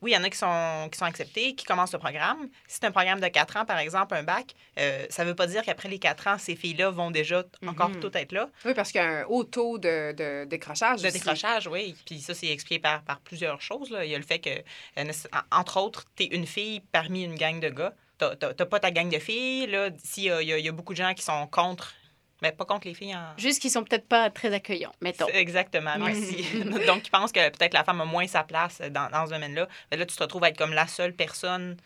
Oui, 0.00 0.10
il 0.10 0.14
y 0.14 0.16
en 0.16 0.24
a 0.24 0.30
qui 0.30 0.36
sont, 0.38 0.88
qui 0.90 0.98
sont 0.98 1.04
acceptés, 1.04 1.54
qui 1.54 1.64
commencent 1.64 1.92
le 1.92 2.00
programme. 2.00 2.48
Si 2.66 2.78
c'est 2.80 2.86
un 2.86 2.90
programme 2.90 3.20
de 3.20 3.28
4 3.28 3.58
ans, 3.58 3.64
par 3.64 3.78
exemple, 3.78 4.14
un 4.16 4.24
bac, 4.24 4.54
euh, 4.80 5.06
ça 5.10 5.22
ne 5.22 5.28
veut 5.28 5.36
pas 5.36 5.46
dire 5.46 5.62
qu'après 5.62 5.88
les 5.88 6.00
4 6.00 6.26
ans, 6.26 6.38
ces 6.38 6.56
filles-là 6.56 6.90
vont 6.90 7.12
déjà 7.12 7.44
encore 7.68 7.90
Mhm. 7.90 8.00
toutes 8.00 8.16
être 8.16 8.32
là. 8.32 8.48
Oui, 8.64 8.74
parce 8.74 8.90
qu'il 8.90 9.00
y 9.00 9.04
a 9.04 9.20
un 9.20 9.24
haut 9.26 9.44
taux 9.44 9.78
de, 9.78 10.12
de 10.12 10.44
décrochage. 10.46 11.02
De 11.02 11.06
aussi. 11.08 11.18
décrochage, 11.20 11.68
oui. 11.68 11.94
Puis 12.04 12.20
ça, 12.20 12.34
c'est 12.34 12.48
expliqué 12.48 12.80
par, 12.80 13.02
par 13.02 13.20
plusieurs 13.20 13.60
choses. 13.60 13.90
là. 13.90 14.04
Il 14.04 14.10
y 14.10 14.14
a 14.16 14.18
le 14.18 14.24
fait 14.24 14.40
que, 14.40 14.50
euh, 14.98 15.12
entre 15.52 15.80
autres, 15.80 16.04
tu 16.16 16.24
es 16.24 16.26
une 16.26 16.46
fille 16.48 16.80
parmi 16.90 17.22
une 17.22 17.36
gang 17.36 17.60
de 17.60 17.68
gars. 17.68 17.92
Tu 18.18 18.24
n'as 18.26 18.66
pas 18.66 18.80
ta 18.80 18.90
gang 18.90 19.08
de 19.08 19.18
filles. 19.20 19.68
Là, 19.68 19.88
ici, 20.04 20.24
il 20.26 20.48
y 20.48 20.62
y 20.62 20.68
a 20.68 20.72
beaucoup 20.72 20.94
de 20.94 20.98
gens 20.98 21.14
qui 21.14 21.22
sont 21.22 21.46
contre, 21.46 21.92
mais 22.42 22.52
pas 22.52 22.64
contre 22.64 22.88
les 22.88 22.94
filles. 22.94 23.14
En... 23.14 23.38
Juste 23.38 23.62
qu'ils 23.62 23.70
sont 23.70 23.84
peut-être 23.84 24.06
pas 24.06 24.28
très 24.28 24.52
accueillants, 24.52 24.92
mettons. 25.00 25.28
Exactement, 25.28 25.96
merci. 25.98 26.44
Donc, 26.86 27.06
ils 27.06 27.10
pensent 27.10 27.32
que 27.32 27.48
peut-être 27.50 27.72
la 27.72 27.84
femme 27.84 28.00
a 28.00 28.04
moins 28.04 28.26
sa 28.26 28.42
place 28.42 28.80
dans, 28.90 29.08
dans 29.10 29.26
ce 29.26 29.30
domaine-là. 29.30 29.68
Mais 29.90 29.96
là, 29.96 30.04
tu 30.04 30.16
te 30.16 30.22
retrouves 30.22 30.42
à 30.44 30.48
être 30.48 30.58
comme 30.58 30.74
la 30.74 30.88
seule 30.88 31.14
personne 31.14 31.76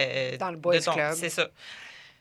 euh, 0.00 0.36
Dans 0.38 0.50
le 0.50 0.56
boys 0.56 0.78
de 0.78 0.84
ton- 0.84 0.94
club. 0.94 1.14
C'est 1.14 1.28
ça. 1.28 1.48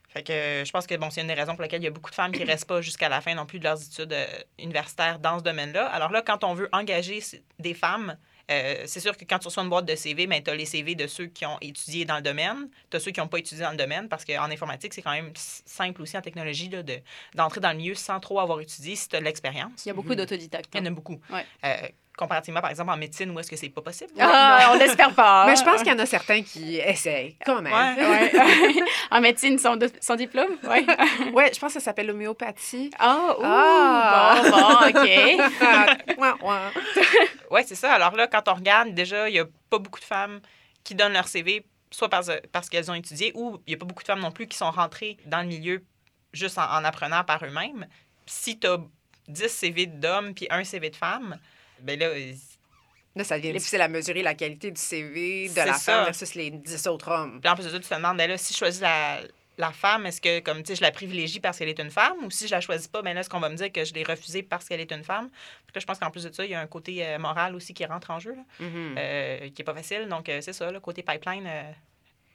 Fait 0.09 0.23
que 0.23 0.31
euh, 0.31 0.65
je 0.65 0.71
pense 0.71 0.85
que 0.85 0.95
bon, 0.95 1.09
c'est 1.09 1.21
une 1.21 1.27
des 1.27 1.33
raisons 1.33 1.53
pour 1.55 1.61
lesquelles 1.63 1.81
il 1.81 1.85
y 1.85 1.89
a 1.89 1.91
beaucoup 1.91 2.09
de 2.09 2.15
femmes 2.15 2.31
qui 2.31 2.43
restent 2.43 2.67
pas 2.67 2.81
jusqu'à 2.81 3.07
la 3.09 3.21
fin 3.21 3.33
non 3.35 3.45
plus 3.45 3.59
de 3.59 3.63
leurs 3.63 3.81
études 3.81 4.13
euh, 4.13 4.25
universitaires 4.59 5.19
dans 5.19 5.39
ce 5.39 5.43
domaine-là. 5.43 5.87
Alors 5.87 6.11
là, 6.11 6.21
quand 6.21 6.43
on 6.43 6.53
veut 6.53 6.69
engager 6.73 7.21
des 7.59 7.73
femmes, 7.73 8.17
euh, 8.49 8.83
c'est 8.85 8.99
sûr 8.99 9.15
que 9.17 9.25
quand 9.25 9.39
tu 9.39 9.47
reçois 9.47 9.63
une 9.63 9.69
boîte 9.69 9.85
de 9.85 9.95
CV, 9.95 10.25
ben, 10.27 10.41
tu 10.41 10.49
as 10.49 10.55
les 10.55 10.65
CV 10.65 10.95
de 10.95 11.07
ceux 11.07 11.25
qui 11.25 11.45
ont 11.45 11.57
étudié 11.61 12.05
dans 12.05 12.15
le 12.17 12.21
domaine, 12.21 12.69
tu 12.89 12.97
as 12.97 12.99
ceux 12.99 13.11
qui 13.11 13.19
n'ont 13.19 13.27
pas 13.27 13.39
étudié 13.39 13.63
dans 13.63 13.71
le 13.71 13.77
domaine, 13.77 14.07
parce 14.09 14.23
qu'en 14.25 14.49
informatique, 14.49 14.93
c'est 14.93 15.01
quand 15.01 15.11
même 15.11 15.31
simple 15.35 16.01
aussi 16.01 16.17
en 16.17 16.21
technologie 16.21 16.69
là, 16.69 16.83
de- 16.83 16.99
d'entrer 17.35 17.59
dans 17.59 17.71
le 17.71 17.77
milieu 17.77 17.95
sans 17.95 18.19
trop 18.19 18.39
avoir 18.39 18.59
étudié 18.61 18.95
si 18.95 19.09
tu 19.09 19.15
as 19.15 19.19
de 19.19 19.25
l'expérience. 19.25 19.85
Il 19.85 19.89
y 19.89 19.91
a 19.91 19.93
beaucoup 19.93 20.15
d'autodidactes. 20.15 20.69
Il 20.73 20.77
y 20.77 20.81
en 20.81 20.85
hein. 20.85 20.87
a 20.87 20.91
beaucoup. 20.91 21.19
Ouais. 21.29 21.45
Euh, 21.65 21.75
comparativement, 22.17 22.61
par 22.61 22.71
exemple, 22.71 22.89
en 22.89 22.97
médecine, 22.97 23.29
où 23.29 23.39
est-ce 23.39 23.51
que 23.51 23.55
c'est 23.55 23.69
pas 23.69 23.81
possible? 23.81 24.11
Ah, 24.19 24.71
on 24.73 24.77
l'espère 24.79 25.13
pas. 25.13 25.45
Mais 25.45 25.55
je 25.55 25.63
pense 25.63 25.83
qu'il 25.83 25.91
y 25.91 25.95
en 25.95 25.99
a 25.99 26.05
certains 26.07 26.41
qui 26.41 26.77
essayent, 26.77 27.37
quand 27.45 27.61
même. 27.61 27.71
Ouais. 27.71 28.07
Ouais. 28.07 28.73
en 29.11 29.21
médecine 29.21 29.59
sans, 29.59 29.75
de- 29.77 29.91
sans 30.01 30.15
diplôme, 30.15 30.57
ouais. 30.63 30.83
Ouais, 31.33 31.51
je 31.53 31.59
pense 31.59 31.73
que 31.75 31.79
ça 31.79 31.85
s'appelle 31.85 32.07
l'homéopathie. 32.07 32.89
Ah, 32.97 33.35
ouh, 33.37 33.41
Ah. 33.43 34.39
bon, 34.41 34.49
bon, 34.49 34.76
OK. 34.89 36.17
Oui, 37.51 37.61
c'est 37.65 37.75
ça. 37.75 37.93
Alors 37.93 38.15
là, 38.15 38.27
quand 38.27 38.47
on 38.49 38.55
regarde, 38.55 38.93
déjà, 38.93 39.29
il 39.29 39.33
n'y 39.33 39.39
a 39.39 39.45
pas 39.69 39.79
beaucoup 39.79 39.99
de 39.99 40.05
femmes 40.05 40.39
qui 40.83 40.95
donnent 40.95 41.13
leur 41.13 41.27
CV, 41.27 41.65
soit 41.91 42.09
parce, 42.09 42.29
parce 42.51 42.69
qu'elles 42.69 42.91
ont 42.91 42.95
étudié, 42.95 43.31
ou 43.35 43.57
il 43.65 43.71
n'y 43.71 43.75
a 43.75 43.77
pas 43.77 43.85
beaucoup 43.85 44.03
de 44.03 44.07
femmes 44.07 44.19
non 44.19 44.31
plus 44.31 44.47
qui 44.47 44.57
sont 44.57 44.71
rentrées 44.71 45.17
dans 45.25 45.39
le 45.41 45.47
milieu 45.47 45.83
juste 46.33 46.57
en, 46.57 46.63
en 46.63 46.83
apprenant 46.83 47.23
par 47.23 47.43
eux-mêmes. 47.45 47.87
Si 48.25 48.59
tu 48.59 48.67
as 48.67 48.77
10 49.29 49.47
CV 49.47 49.85
d'hommes 49.85 50.33
puis 50.33 50.47
un 50.49 50.63
CV 50.63 50.89
de 50.89 50.95
femme, 50.95 51.37
ben 51.81 51.97
là, 51.99 52.07
euh, 52.07 52.33
Là, 53.15 53.23
ça 53.23 53.37
devient 53.37 53.53
difficile 53.53 53.81
à 53.81 53.87
mesurer 53.87 54.21
la 54.21 54.35
qualité 54.35 54.69
du 54.69 54.79
CV 54.79 55.49
de 55.49 55.55
la 55.55 55.73
ça. 55.73 55.93
femme 55.93 56.05
versus 56.05 56.35
les 56.35 56.51
10 56.51 56.85
autres 56.87 57.09
hommes. 57.09 57.41
puis 57.41 57.49
en 57.49 57.55
plus 57.55 57.63
de 57.65 57.71
ça, 57.71 57.79
tu 57.79 57.87
te 57.87 57.95
demandes, 57.95 58.15
ben 58.17 58.29
là, 58.29 58.37
si 58.37 58.53
je 58.53 58.59
choisis 58.59 58.79
la, 58.79 59.21
la 59.57 59.71
femme, 59.71 60.05
est-ce 60.05 60.21
que, 60.21 60.39
comme, 60.39 60.59
tu 60.61 60.67
sais, 60.67 60.75
je 60.75 60.81
la 60.81 60.91
privilégie 60.91 61.39
parce 61.39 61.57
qu'elle 61.57 61.69
est 61.69 61.79
une 61.79 61.89
femme, 61.89 62.17
ou 62.23 62.29
si 62.29 62.47
je 62.47 62.51
la 62.51 62.61
choisis 62.61 62.87
pas, 62.87 63.01
ben 63.01 63.13
là, 63.13 63.21
est-ce 63.21 63.29
qu'on 63.29 63.39
va 63.39 63.49
me 63.49 63.55
dire 63.55 63.71
que 63.71 63.83
je 63.83 63.93
l'ai 63.93 64.03
refusée 64.03 64.43
parce 64.43 64.67
qu'elle 64.67 64.79
est 64.79 64.91
une 64.91 65.03
femme? 65.03 65.29
Là, 65.73 65.81
je 65.81 65.85
pense 65.85 65.97
qu'en 65.99 66.11
plus 66.11 66.23
de 66.23 66.31
ça, 66.31 66.45
il 66.45 66.51
y 66.51 66.55
a 66.55 66.61
un 66.61 66.67
côté 66.67 67.05
euh, 67.05 67.17
moral 67.17 67.55
aussi 67.55 67.73
qui 67.73 67.85
rentre 67.85 68.11
en 68.11 68.19
jeu, 68.19 68.35
là. 68.35 68.43
Mhm. 68.59 68.95
euh, 68.97 69.49
qui 69.49 69.61
est 69.61 69.65
pas 69.65 69.73
facile. 69.73 70.07
Donc, 70.07 70.29
euh, 70.29 70.41
c'est 70.41 70.53
ça, 70.53 70.71
le 70.71 70.79
côté 70.79 71.03
pipeline, 71.03 71.47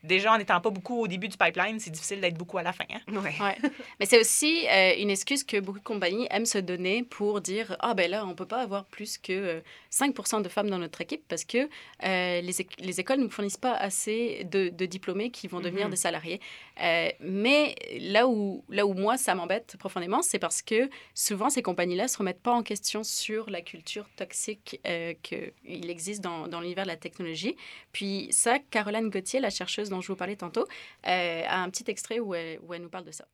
déjà, 0.03 0.33
en 0.33 0.39
n'étant 0.39 0.61
pas 0.61 0.71
beaucoup 0.71 1.01
au 1.01 1.07
début 1.09 1.29
du 1.29 1.37
pipeline, 1.37 1.79
c'est 1.81 1.91
difficile 1.91 2.21
d'être 2.21 2.37
beaucoup 2.37 2.59
à 2.59 2.63
la 2.63 2.73
fin. 2.73 2.85
Hein? 2.93 3.01
Ouais. 3.09 3.35
Ouais. 3.41 3.71
Mais 4.01 4.07
c'est 4.07 4.21
aussi 4.21 4.67
euh, 4.69 4.95
une 4.99 5.11
excuse 5.11 5.45
que 5.45 5.59
beaucoup 5.61 5.79
de 5.79 5.85
compagnies 5.85 6.27
aiment 6.31 6.47
se 6.47 6.59
donner 6.59 7.03
pour 7.03 7.41
dire 7.41 7.77
Ah, 7.81 7.95
ben 7.95 8.11
là, 8.11 8.27
on 8.27 8.35
peut 8.35 8.47
pas 8.47 8.63
avoir 8.63 8.85
plus 8.87 9.19
que 9.19 9.33
euh, 9.33 9.61
5 9.91 10.43
de 10.43 10.49
femmes 10.49 10.71
dans 10.71 10.79
notre 10.79 11.01
équipe 11.01 11.23
parce 11.29 11.45
que 11.45 11.59
euh, 12.05 12.41
les, 12.41 12.53
les 12.79 13.01
écoles 13.01 13.19
ne 13.19 13.25
nous 13.25 13.31
fournissent 13.31 13.57
pas 13.57 13.75
assez 13.75 14.45
de, 14.51 14.69
de 14.69 14.87
diplômés 14.87 15.31
qui 15.31 15.49
vont 15.49 15.61
devenir 15.61 15.85
Mhm. 15.87 15.91
des 15.91 15.97
salariés. 15.97 16.41
Euh, 16.83 17.11
mais 17.21 17.75
là 18.01 18.27
où, 18.27 18.65
là 18.69 18.87
où 18.87 18.95
moi, 18.95 19.17
ça 19.19 19.35
m'embête 19.35 19.77
profondément, 19.79 20.23
c'est 20.23 20.39
parce 20.39 20.63
que 20.63 20.89
souvent, 21.15 21.51
ces 21.51 21.63
compagnies-là 21.63 22.05
ne 22.05 22.09
se 22.09 22.19
remettent 22.19 22.43
pas 22.43 22.53
en 22.53 22.63
question 22.63 23.05
sur 23.05 23.51
la 23.51 23.61
culture 23.61 24.07
toxique 24.17 24.81
euh, 24.87 25.15
qu'il 25.23 25.91
existe 25.91 26.23
dans, 26.23 26.49
dans 26.49 26.61
l'univers 26.61 26.85
de 26.85 26.89
la 26.91 26.97
technologie. 26.97 27.57
Puis 27.93 28.29
ça, 28.31 28.59
Caroline 28.71 29.11
Gauthier, 29.11 29.41
la 29.41 29.51
chercheuse 29.51 29.91
dont 29.93 30.01
je 30.01 30.09
vous 30.09 30.17
parlais 30.17 30.37
tantôt, 30.37 30.67
euh, 31.07 31.43
a 31.47 31.63
un 31.63 31.71
petit 31.71 31.85
extrait 31.89 32.21
où 32.21 32.35
elle, 32.35 32.59
nous 32.81 32.91
parle 32.91 33.05
de 33.05 33.13
ça. 33.13 33.25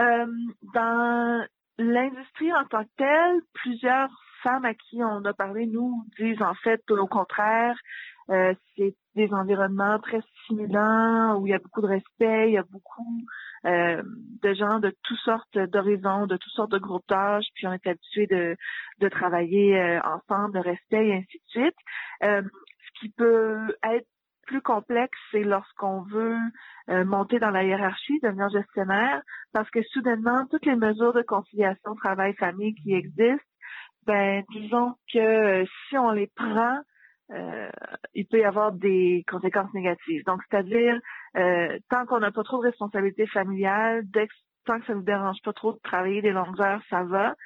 Euh, 0.00 0.26
dans 0.74 1.46
l'industrie 1.78 2.52
en 2.54 2.64
tant 2.64 2.84
que 2.84 2.90
telle, 2.96 3.40
plusieurs 3.52 4.10
femmes 4.42 4.64
à 4.64 4.74
qui 4.74 5.02
on 5.02 5.24
a 5.24 5.34
parlé 5.34 5.66
nous 5.66 6.04
disent 6.18 6.40
en 6.40 6.54
fait 6.54 6.82
au 6.90 7.06
contraire, 7.06 7.76
euh, 8.30 8.54
c'est 8.76 8.94
des 9.16 9.32
environnements 9.32 9.98
très 9.98 10.20
stimulants 10.44 11.36
où 11.36 11.46
il 11.46 11.50
y 11.50 11.54
a 11.54 11.58
beaucoup 11.58 11.82
de 11.82 11.86
respect, 11.86 12.48
il 12.48 12.54
y 12.54 12.58
a 12.58 12.64
beaucoup 12.70 13.24
euh, 13.66 14.02
de 14.42 14.54
gens 14.54 14.78
de 14.78 14.94
toutes 15.02 15.18
sortes 15.18 15.58
d'horizons, 15.58 16.26
de 16.26 16.36
toutes 16.36 16.52
sortes 16.52 16.70
de 16.70 16.78
groupes 16.78 17.08
d'âge, 17.08 17.44
puis 17.54 17.66
on 17.66 17.72
est 17.72 17.86
habitué 17.86 18.26
de, 18.26 18.56
travailler 19.08 19.78
euh, 19.78 20.00
ensemble, 20.02 20.54
de 20.54 20.60
respect 20.60 21.08
et 21.08 21.14
ainsi 21.14 21.38
de 21.38 21.48
suite. 21.48 21.76
Euh, 22.22 22.42
ce 22.42 23.00
qui 23.00 23.08
peut 23.10 23.76
être 23.82 24.06
plus 24.50 24.60
complexe, 24.62 25.16
c'est 25.30 25.44
lorsqu'on 25.44 26.02
veut 26.02 26.36
euh, 26.88 27.04
monter 27.04 27.38
dans 27.38 27.50
la 27.50 27.62
hiérarchie, 27.62 28.18
devenir 28.20 28.48
gestionnaire, 28.50 29.22
parce 29.52 29.70
que 29.70 29.80
soudainement, 29.92 30.44
toutes 30.50 30.66
les 30.66 30.74
mesures 30.74 31.12
de 31.12 31.22
conciliation 31.22 31.94
travail-famille 31.94 32.74
qui 32.74 32.92
existent, 32.92 33.46
ben 34.06 34.42
disons 34.50 34.96
que 35.12 35.18
euh, 35.20 35.64
si 35.88 35.96
on 35.96 36.10
les 36.10 36.26
prend, 36.34 36.80
euh, 37.30 37.70
il 38.14 38.26
peut 38.26 38.40
y 38.40 38.44
avoir 38.44 38.72
des 38.72 39.24
conséquences 39.30 39.72
négatives. 39.72 40.24
Donc, 40.26 40.40
c'est-à-dire, 40.50 40.98
euh, 41.36 41.78
tant 41.88 42.04
qu'on 42.06 42.18
n'a 42.18 42.32
pas 42.32 42.42
trop 42.42 42.60
de 42.60 42.66
responsabilités 42.66 43.28
familiales, 43.28 44.02
tant 44.66 44.80
que 44.80 44.86
ça 44.86 44.94
ne 44.94 44.98
nous 44.98 45.04
dérange 45.04 45.40
pas 45.44 45.52
trop 45.52 45.74
de 45.74 45.78
travailler 45.84 46.22
des 46.22 46.32
longues 46.32 46.60
heures, 46.60 46.82
ça 46.90 47.04
va. 47.04 47.36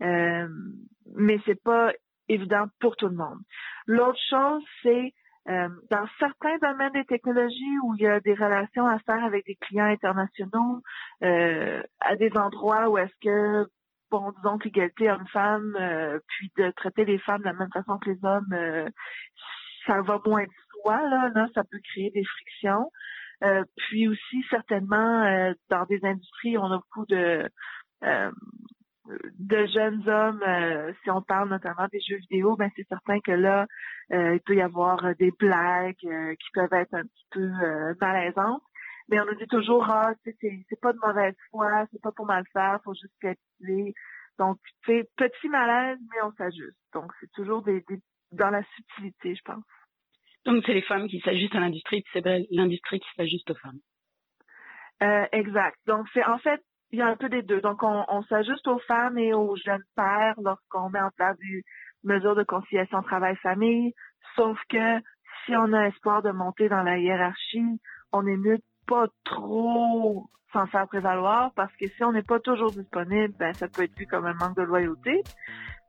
Mais 0.00 1.38
c'est 1.44 1.62
pas 1.62 1.92
évident 2.28 2.68
pour 2.80 2.96
tout 2.96 3.08
le 3.08 3.16
monde. 3.16 3.38
L'autre 3.86 4.18
chose, 4.30 4.62
c'est 4.82 5.12
euh, 5.48 5.68
dans 5.90 6.06
certains 6.18 6.56
domaines 6.62 6.92
des 6.92 7.04
technologies 7.04 7.78
où 7.82 7.94
il 7.96 8.02
y 8.02 8.06
a 8.06 8.20
des 8.20 8.34
relations 8.34 8.86
à 8.86 8.98
faire 9.00 9.22
avec 9.24 9.44
des 9.46 9.56
clients 9.56 9.86
internationaux, 9.86 10.80
euh, 11.22 11.82
à 12.00 12.16
des 12.16 12.32
endroits 12.36 12.88
où 12.88 12.96
est-ce 12.96 13.12
que, 13.22 13.68
bon, 14.10 14.32
disons 14.36 14.58
que 14.58 14.64
l'égalité 14.64 15.10
homme-femme, 15.10 15.76
euh, 15.78 16.18
puis 16.28 16.50
de 16.56 16.70
traiter 16.70 17.04
les 17.04 17.18
femmes 17.18 17.40
de 17.40 17.46
la 17.46 17.52
même 17.52 17.72
façon 17.72 17.98
que 17.98 18.10
les 18.10 18.24
hommes, 18.24 18.52
euh, 18.52 18.88
ça 19.86 20.00
va 20.00 20.18
moins 20.24 20.44
de 20.44 20.50
soi, 20.70 20.96
là, 21.08 21.30
là, 21.34 21.46
ça 21.54 21.62
peut 21.64 21.80
créer 21.92 22.10
des 22.10 22.24
frictions. 22.24 22.90
Euh, 23.42 23.64
puis 23.76 24.08
aussi, 24.08 24.42
certainement, 24.48 25.24
euh, 25.24 25.52
dans 25.68 25.84
des 25.84 26.00
industries, 26.04 26.56
on 26.56 26.72
a 26.72 26.76
beaucoup 26.78 27.06
de 27.06 27.48
de 29.38 29.66
jeunes 29.66 30.08
hommes, 30.08 30.42
euh, 30.46 30.92
si 31.02 31.10
on 31.10 31.20
parle 31.22 31.50
notamment 31.50 31.86
des 31.92 32.00
jeux 32.00 32.16
vidéo, 32.16 32.56
ben 32.56 32.70
c'est 32.76 32.86
certain 32.88 33.20
que 33.20 33.32
là, 33.32 33.66
euh, 34.12 34.34
il 34.34 34.40
peut 34.40 34.56
y 34.56 34.62
avoir 34.62 35.04
euh, 35.04 35.12
des 35.18 35.30
blagues 35.38 35.96
euh, 36.04 36.34
qui 36.34 36.50
peuvent 36.52 36.72
être 36.72 36.94
un 36.94 37.02
petit 37.02 37.26
peu 37.30 37.50
euh, 37.62 37.94
malaisantes. 38.00 38.62
Mais 39.08 39.20
on 39.20 39.26
nous 39.26 39.34
dit 39.34 39.46
toujours, 39.48 39.86
ah, 39.90 40.14
tu 40.24 40.30
sais, 40.30 40.36
c'est, 40.40 40.64
c'est 40.68 40.80
pas 40.80 40.94
de 40.94 40.98
mauvaise 41.04 41.34
foi, 41.50 41.86
c'est 41.92 42.00
pas 42.00 42.12
pour 42.12 42.24
mal 42.24 42.44
faire, 42.54 42.80
faut 42.84 42.94
juste 42.94 43.12
habituer. 43.22 43.92
Donc, 44.38 44.58
tu 44.84 44.92
sais, 44.92 45.08
petit 45.16 45.48
malaise, 45.48 45.98
mais 46.10 46.22
on 46.22 46.32
s'ajuste. 46.32 46.78
Donc, 46.94 47.12
c'est 47.20 47.30
toujours 47.32 47.62
des, 47.62 47.82
des- 47.88 48.00
dans 48.32 48.48
la 48.50 48.62
subtilité, 48.74 49.34
je 49.34 49.42
pense. 49.44 49.64
Donc, 50.46 50.62
c'est 50.64 50.72
les 50.74 50.82
femmes 50.82 51.06
qui 51.08 51.20
s'ajustent 51.20 51.54
à 51.54 51.60
l'industrie, 51.60 52.02
c'est 52.12 52.24
l'industrie 52.50 53.00
qui 53.00 53.08
s'ajuste 53.16 53.50
aux 53.50 53.54
femmes. 53.56 53.80
Euh, 55.02 55.26
exact. 55.32 55.76
Donc, 55.86 56.06
c'est 56.14 56.24
en 56.24 56.38
fait, 56.38 56.60
il 56.94 56.98
y 56.98 57.02
a 57.02 57.08
un 57.08 57.16
peu 57.16 57.28
des 57.28 57.42
deux. 57.42 57.60
Donc, 57.60 57.82
on, 57.82 58.22
s'ajuste 58.28 58.68
aux 58.68 58.78
femmes 58.78 59.18
et 59.18 59.34
aux 59.34 59.56
jeunes 59.56 59.82
pères 59.96 60.36
lorsqu'on 60.40 60.90
met 60.90 61.00
en 61.00 61.10
place 61.16 61.36
des 61.38 61.64
mesures 62.04 62.36
de 62.36 62.44
conciliation 62.44 63.02
travail-famille. 63.02 63.92
Sauf 64.36 64.56
que 64.68 65.00
si 65.44 65.56
on 65.56 65.72
a 65.72 65.88
espoir 65.88 66.22
de 66.22 66.30
monter 66.30 66.68
dans 66.68 66.84
la 66.84 66.98
hiérarchie, 66.98 67.80
on 68.12 68.24
est 68.28 68.36
mieux 68.36 68.58
de 68.58 68.64
pas 68.86 69.08
trop 69.24 70.30
s'en 70.52 70.66
faire 70.66 70.86
prévaloir 70.86 71.50
parce 71.56 71.74
que 71.80 71.88
si 71.88 72.04
on 72.04 72.12
n'est 72.12 72.22
pas 72.22 72.38
toujours 72.38 72.70
disponible, 72.70 73.34
ben, 73.40 73.52
ça 73.54 73.66
peut 73.66 73.82
être 73.82 73.98
vu 73.98 74.06
comme 74.06 74.26
un 74.26 74.34
manque 74.34 74.56
de 74.56 74.62
loyauté. 74.62 75.24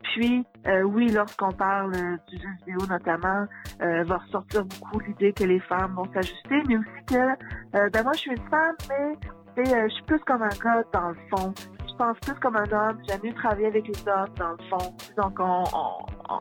Puis, 0.02 0.44
euh, 0.66 0.82
oui, 0.82 1.12
lorsqu'on 1.12 1.52
parle 1.52 1.94
euh, 1.94 2.18
du 2.28 2.38
jeu 2.38 2.50
vidéo 2.66 2.88
notamment, 2.88 3.46
euh, 3.82 4.04
va 4.04 4.18
ressortir 4.18 4.66
beaucoup 4.66 5.00
l'idée 5.02 5.34
que 5.34 5.44
les 5.44 5.60
femmes 5.60 5.94
vont 5.94 6.12
s'ajuster, 6.12 6.64
mais 6.68 6.78
aussi 6.78 7.06
que 7.08 7.78
euh, 7.78 7.90
ben 7.92 8.04
moi, 8.04 8.14
je 8.14 8.20
suis 8.20 8.32
une 8.32 8.50
femme, 8.50 8.76
mais 8.90 9.14
euh, 9.62 9.88
je 9.88 9.94
suis 9.94 10.04
plus 10.04 10.20
comme 10.20 10.42
un 10.42 10.50
gars 10.50 10.84
dans 10.94 11.10
le 11.10 11.18
fond. 11.30 11.54
Je 11.88 11.96
pense 11.98 12.18
plus 12.20 12.36
comme 12.36 12.56
un 12.58 12.72
homme. 12.72 13.00
J'aime 13.08 13.22
mieux 13.24 13.34
travailler 13.34 13.68
avec 13.68 13.88
les 13.88 14.08
hommes 14.08 14.34
dans 14.38 14.52
le 14.52 14.58
fond. 14.70 14.94
Donc, 15.18 15.40
on, 15.40 15.64
on, 15.74 16.06
on, 16.30 16.40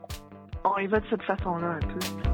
on 0.64 0.78
y 0.78 0.86
va 0.86 1.00
de 1.00 1.06
cette 1.08 1.22
façon-là 1.22 1.78
un 1.80 1.86
peu. 1.86 2.33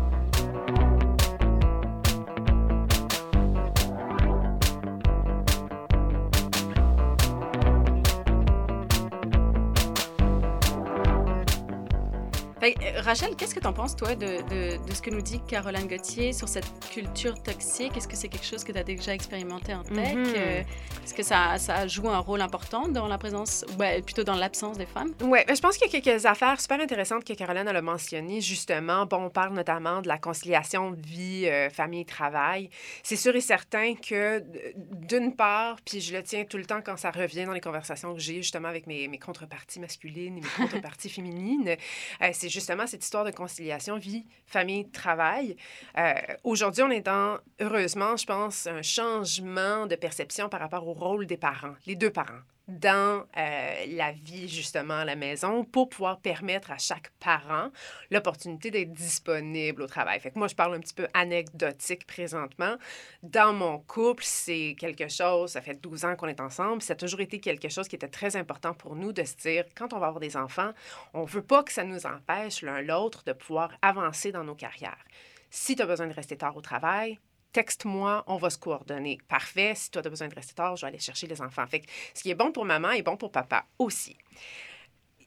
Fait 12.60 12.74
euh, 12.82 13.00
Rachel, 13.00 13.36
qu'est-ce 13.36 13.54
que 13.54 13.60
tu 13.60 13.66
en 13.66 13.72
penses, 13.72 13.96
toi, 13.96 14.14
de, 14.14 14.26
de, 14.26 14.86
de 14.86 14.94
ce 14.94 15.00
que 15.00 15.08
nous 15.08 15.22
dit 15.22 15.40
Caroline 15.48 15.88
Gauthier 15.88 16.34
sur 16.34 16.46
cette 16.46 16.66
culture 16.92 17.42
toxique? 17.42 17.96
Est-ce 17.96 18.06
que 18.06 18.16
c'est 18.16 18.28
quelque 18.28 18.44
chose 18.44 18.64
que 18.64 18.72
tu 18.72 18.78
as 18.78 18.84
déjà 18.84 19.14
expérimenté 19.14 19.72
en 19.72 19.82
tech? 19.82 20.14
Euh, 20.14 20.62
Est-ce 21.02 21.14
que 21.14 21.22
ça, 21.22 21.56
ça 21.56 21.86
joue 21.86 22.10
un 22.10 22.18
rôle 22.18 22.42
important 22.42 22.86
dans 22.86 23.08
la 23.08 23.16
présence, 23.16 23.64
ou 23.72 23.76
ben, 23.76 24.02
plutôt 24.02 24.24
dans 24.24 24.34
l'absence 24.34 24.76
des 24.76 24.84
femmes? 24.84 25.14
Oui, 25.22 25.38
je 25.48 25.58
pense 25.58 25.78
qu'il 25.78 25.90
y 25.90 25.96
a 25.96 26.00
quelques 26.02 26.26
affaires 26.26 26.60
super 26.60 26.78
intéressantes 26.80 27.24
que 27.24 27.32
Caroline 27.32 27.66
a 27.66 27.80
mentionnées, 27.80 28.42
justement. 28.42 29.06
Bon, 29.06 29.24
on 29.24 29.30
parle 29.30 29.54
notamment 29.54 30.02
de 30.02 30.08
la 30.08 30.18
conciliation 30.18 30.90
vie, 30.90 31.46
euh, 31.46 31.70
famille, 31.70 32.04
travail. 32.04 32.68
C'est 33.02 33.16
sûr 33.16 33.34
et 33.34 33.40
certain 33.40 33.94
que, 33.94 34.44
d'une 34.76 35.34
part, 35.34 35.76
puis 35.86 36.02
je 36.02 36.14
le 36.14 36.22
tiens 36.22 36.44
tout 36.44 36.58
le 36.58 36.66
temps 36.66 36.82
quand 36.84 36.98
ça 36.98 37.10
revient 37.10 37.46
dans 37.46 37.54
les 37.54 37.60
conversations 37.62 38.12
que 38.12 38.20
j'ai 38.20 38.36
justement 38.36 38.68
avec 38.68 38.86
mes, 38.86 39.08
mes 39.08 39.18
contreparties 39.18 39.80
masculines 39.80 40.36
et 40.36 40.40
mes 40.42 40.48
contreparties 40.58 41.08
féminines, 41.08 41.76
euh, 42.20 42.28
c'est 42.34 42.49
justement 42.50 42.86
cette 42.86 43.04
histoire 43.04 43.24
de 43.24 43.30
conciliation 43.30 43.96
vie, 43.96 44.26
famille, 44.46 44.90
travail. 44.90 45.56
Euh, 45.96 46.14
Aujourd'hui, 46.44 46.82
on 46.82 46.90
est 46.90 47.00
dans, 47.00 47.38
heureusement, 47.60 48.16
je 48.16 48.26
pense, 48.26 48.66
un 48.66 48.82
changement 48.82 49.86
de 49.86 49.96
perception 49.96 50.48
par 50.48 50.60
rapport 50.60 50.86
au 50.86 50.92
rôle 50.92 51.26
des 51.26 51.36
parents, 51.36 51.74
les 51.86 51.96
deux 51.96 52.10
parents 52.10 52.42
dans 52.78 53.24
euh, 53.36 53.84
la 53.88 54.12
vie 54.12 54.48
justement 54.48 54.98
à 54.98 55.04
la 55.04 55.16
maison 55.16 55.64
pour 55.64 55.88
pouvoir 55.88 56.20
permettre 56.20 56.70
à 56.70 56.78
chaque 56.78 57.10
parent 57.20 57.70
l'opportunité 58.10 58.70
d'être 58.70 58.92
disponible 58.92 59.82
au 59.82 59.86
travail. 59.86 60.20
Fait 60.20 60.30
que 60.30 60.38
moi, 60.38 60.48
je 60.48 60.54
parle 60.54 60.74
un 60.74 60.80
petit 60.80 60.94
peu 60.94 61.08
anecdotique 61.14 62.06
présentement. 62.06 62.76
Dans 63.22 63.52
mon 63.52 63.78
couple, 63.78 64.22
c'est 64.24 64.76
quelque 64.78 65.08
chose, 65.08 65.50
ça 65.52 65.60
fait 65.60 65.74
12 65.74 66.04
ans 66.04 66.16
qu'on 66.16 66.28
est 66.28 66.40
ensemble, 66.40 66.82
ça 66.82 66.92
a 66.92 66.96
toujours 66.96 67.20
été 67.20 67.40
quelque 67.40 67.68
chose 67.68 67.88
qui 67.88 67.96
était 67.96 68.08
très 68.08 68.36
important 68.36 68.74
pour 68.74 68.96
nous 68.96 69.12
de 69.12 69.24
se 69.24 69.36
dire, 69.36 69.64
quand 69.76 69.92
on 69.92 69.98
va 69.98 70.06
avoir 70.06 70.20
des 70.20 70.36
enfants, 70.36 70.72
on 71.14 71.24
veut 71.24 71.42
pas 71.42 71.62
que 71.62 71.72
ça 71.72 71.84
nous 71.84 72.06
empêche 72.06 72.62
l'un 72.62 72.80
l'autre 72.82 73.22
de 73.24 73.32
pouvoir 73.32 73.72
avancer 73.82 74.32
dans 74.32 74.44
nos 74.44 74.54
carrières. 74.54 75.04
Si 75.50 75.74
tu 75.74 75.82
as 75.82 75.86
besoin 75.86 76.06
de 76.06 76.12
rester 76.12 76.36
tard 76.36 76.56
au 76.56 76.60
travail, 76.60 77.18
texte-moi, 77.52 78.24
on 78.26 78.36
va 78.36 78.50
se 78.50 78.58
coordonner. 78.58 79.18
Parfait. 79.28 79.74
Si 79.74 79.90
toi, 79.90 80.02
tu 80.02 80.08
as 80.08 80.10
besoin 80.10 80.28
de 80.28 80.34
rester 80.34 80.54
tard, 80.54 80.76
je 80.76 80.82
vais 80.82 80.88
aller 80.88 80.98
chercher 80.98 81.26
les 81.26 81.40
enfants. 81.40 81.66
Fait 81.66 81.82
ce 82.14 82.22
qui 82.22 82.30
est 82.30 82.34
bon 82.34 82.52
pour 82.52 82.64
maman 82.64 82.90
est 82.90 83.02
bon 83.02 83.16
pour 83.16 83.30
papa 83.30 83.64
aussi. 83.78 84.16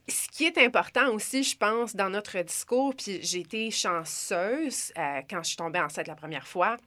Ce 0.07 0.27
qui 0.27 0.45
est 0.45 0.57
important 0.57 1.11
aussi, 1.11 1.43
je 1.43 1.55
pense, 1.55 1.95
dans 1.95 2.09
notre 2.09 2.37
discours, 2.41 2.93
puis 2.93 3.19
j'ai 3.21 3.39
été 3.39 3.71
chanceuse 3.71 4.91
euh, 4.97 5.21
quand 5.29 5.41
je 5.43 5.49
suis 5.49 5.57
tombée 5.57 5.79
enceinte 5.79 6.07
la 6.07 6.15
première 6.15 6.45
fois. 6.45 6.77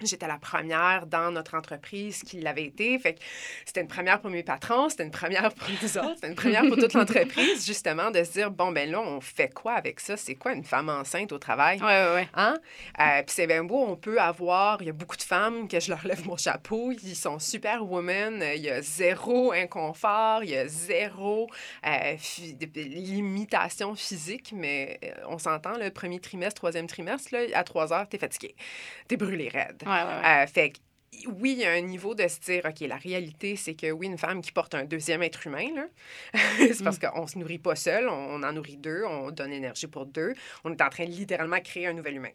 J'étais 0.00 0.26
la 0.26 0.38
première 0.38 1.06
dans 1.06 1.30
notre 1.30 1.54
entreprise 1.54 2.22
qui 2.22 2.40
l'avait 2.40 2.64
été. 2.64 2.98
Fait 2.98 3.14
que 3.14 3.20
c'était 3.64 3.80
une 3.80 3.88
première 3.88 4.20
pour 4.20 4.30
mes 4.30 4.42
patrons, 4.42 4.88
c'était 4.88 5.04
une 5.04 5.10
première 5.10 5.52
pour 5.54 5.68
nous 5.68 5.98
autres, 5.98 6.14
c'était 6.16 6.28
une 6.28 6.34
première 6.34 6.62
pour 6.62 6.76
toute 6.76 6.94
l'entreprise, 6.94 7.64
justement, 7.66 8.10
de 8.10 8.22
se 8.24 8.32
dire, 8.32 8.50
bon, 8.50 8.72
ben 8.72 8.90
là, 8.90 9.00
on 9.00 9.20
fait 9.20 9.52
quoi 9.52 9.74
avec 9.74 10.00
ça? 10.00 10.16
C'est 10.16 10.34
quoi 10.34 10.52
une 10.52 10.64
femme 10.64 10.88
enceinte 10.88 11.32
au 11.32 11.38
travail? 11.38 11.78
Ouais, 11.80 11.86
ouais, 11.86 12.14
ouais. 12.14 12.28
Hein? 12.34 12.56
Euh, 13.00 13.22
Puis 13.22 13.34
c'est 13.34 13.46
bien 13.46 13.64
beau, 13.64 13.84
on 13.86 13.96
peut 13.96 14.20
avoir, 14.20 14.82
il 14.82 14.86
y 14.86 14.90
a 14.90 14.92
beaucoup 14.92 15.16
de 15.16 15.22
femmes 15.22 15.68
que 15.68 15.78
je 15.80 15.90
leur 15.90 16.04
lève 16.06 16.26
mon 16.26 16.36
chapeau, 16.36 16.92
ils 16.92 17.16
sont 17.16 17.38
super 17.38 17.84
women, 17.84 18.44
il 18.56 18.62
y 18.62 18.70
a 18.70 18.82
zéro 18.82 19.52
inconfort, 19.52 20.42
il 20.42 20.50
y 20.50 20.56
a 20.56 20.66
zéro 20.66 21.48
euh, 21.86 22.16
limitation 22.74 23.94
physique, 23.94 24.52
mais 24.54 24.98
euh, 25.04 25.12
on 25.28 25.38
s'entend, 25.38 25.76
le 25.78 25.90
premier 25.90 26.20
trimestre, 26.20 26.60
troisième 26.60 26.86
trimestre, 26.86 27.28
là, 27.32 27.40
à 27.54 27.64
trois 27.64 27.92
heures, 27.92 28.08
t'es 28.08 28.18
fatigué, 28.18 28.54
t'es 29.08 29.16
brûlé 29.16 29.48
raide. 29.48 29.82
Ouais, 29.86 29.92
ouais, 29.92 30.04
ouais. 30.22 30.42
Euh, 30.44 30.46
fait 30.46 30.70
que, 30.70 30.78
oui, 31.28 31.52
il 31.52 31.58
y 31.58 31.64
a 31.64 31.70
un 31.72 31.80
niveau 31.80 32.14
de 32.14 32.26
se 32.26 32.40
dire, 32.40 32.62
OK, 32.64 32.80
la 32.80 32.96
réalité, 32.96 33.54
c'est 33.56 33.74
que 33.74 33.90
oui, 33.92 34.06
une 34.06 34.18
femme 34.18 34.42
qui 34.42 34.50
porte 34.52 34.74
un 34.74 34.84
deuxième 34.84 35.22
être 35.22 35.46
humain, 35.46 35.68
là, 35.74 35.86
c'est 36.58 36.82
parce 36.82 36.98
Mm. 36.98 37.08
qu'on 37.10 37.26
se 37.26 37.38
nourrit 37.38 37.58
pas 37.60 37.76
seul, 37.76 38.08
on 38.08 38.42
en 38.42 38.52
nourrit 38.52 38.76
deux, 38.76 39.04
on 39.04 39.30
donne 39.30 39.50
l'énergie 39.50 39.86
pour 39.86 40.06
deux. 40.06 40.34
On 40.64 40.72
est 40.72 40.82
en 40.82 40.88
train 40.90 41.04
de 41.04 41.10
littéralement 41.10 41.60
créer 41.60 41.86
un 41.86 41.92
nouvel 41.92 42.16
humain. 42.16 42.32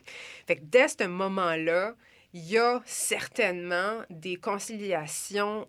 Fait 0.48 0.56
que 0.56 0.62
dès 0.64 0.88
ce 0.88 1.04
moment-là, 1.06 1.96
il 2.34 2.46
y 2.46 2.58
a 2.58 2.82
certainement 2.86 4.02
des 4.10 4.36
conciliations 4.38 5.68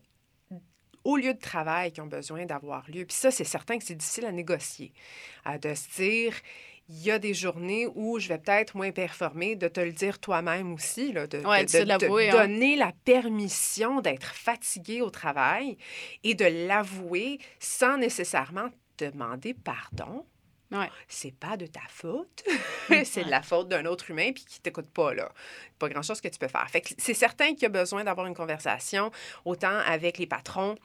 au 1.03 1.17
lieu 1.17 1.33
de 1.33 1.39
travail 1.41 1.93
qui 1.93 2.01
ont 2.03 2.07
besoin 2.07 2.45
d'avoir 2.45 2.89
lieu. 2.91 3.07
Puis 3.07 3.17
ça, 3.17 3.31
c'est 3.31 3.45
certain 3.45 3.79
que 3.79 3.85
c'est 3.85 3.95
difficile 3.95 4.27
à 4.27 4.33
négocier. 4.33 4.93
De 5.63 5.75
se 5.75 5.89
dire, 5.97 6.35
il 6.93 7.03
y 7.05 7.11
a 7.13 7.21
des 7.21 7.35
journées 7.35 7.87
où 7.95 8.19
je 8.19 8.27
vais 8.27 8.39
peut-être 8.39 8.77
moins 8.77 8.91
performer, 8.91 9.55
de 9.55 9.69
te 9.69 9.79
le 9.79 9.93
dire 9.93 10.19
toi-même 10.19 10.73
aussi, 10.73 11.13
là, 11.13 11.29
de, 11.29 11.39
Ouais, 11.39 11.65
de- 11.65 11.85
de 11.85 12.29
hein. 12.29 12.31
donner 12.33 12.75
la 12.75 12.93
permission 13.05 14.01
d'être 14.01 14.35
fatigué 14.35 15.01
au 15.01 15.09
travail 15.11 15.79
et 16.25 16.35
de 16.35 16.45
l'avouer 16.67 17.39
sans 17.61 17.97
nécessairement 17.97 18.71
demander 18.99 19.55
pardon. 19.55 20.27
Ouais. 20.73 20.89
C'est 21.09 21.35
pas 21.35 21.57
de 21.57 21.67
ta 21.67 21.81
faute, 21.89 22.45
c'est 23.05 23.25
de 23.25 23.31
la 23.31 23.43
faute 23.43 23.69
d'un 23.69 23.87
autre 23.87 24.11
humain 24.11 24.31
puis 24.33 24.45
qui 24.45 24.61
t'écoute 24.61 24.89
pas 24.91 25.15
là. 25.15 25.31
Pas 25.79 25.89
grand-chose 25.89 26.21
que 26.21 26.29
tu 26.29 26.39
peux 26.39 26.49
faire. 26.49 26.69
Fait 26.71 26.83
c'est 26.99 27.15
certain 27.15 27.55
qu'il 27.55 27.63
y 27.63 27.67
a 27.67 27.71
besoin 27.71 28.05
d'avoir 28.05 28.27
une 28.27 28.35
conversation 28.37 29.11
autant 29.45 29.79
avec 29.87 30.19
les 30.19 30.27
patrons 30.27 30.77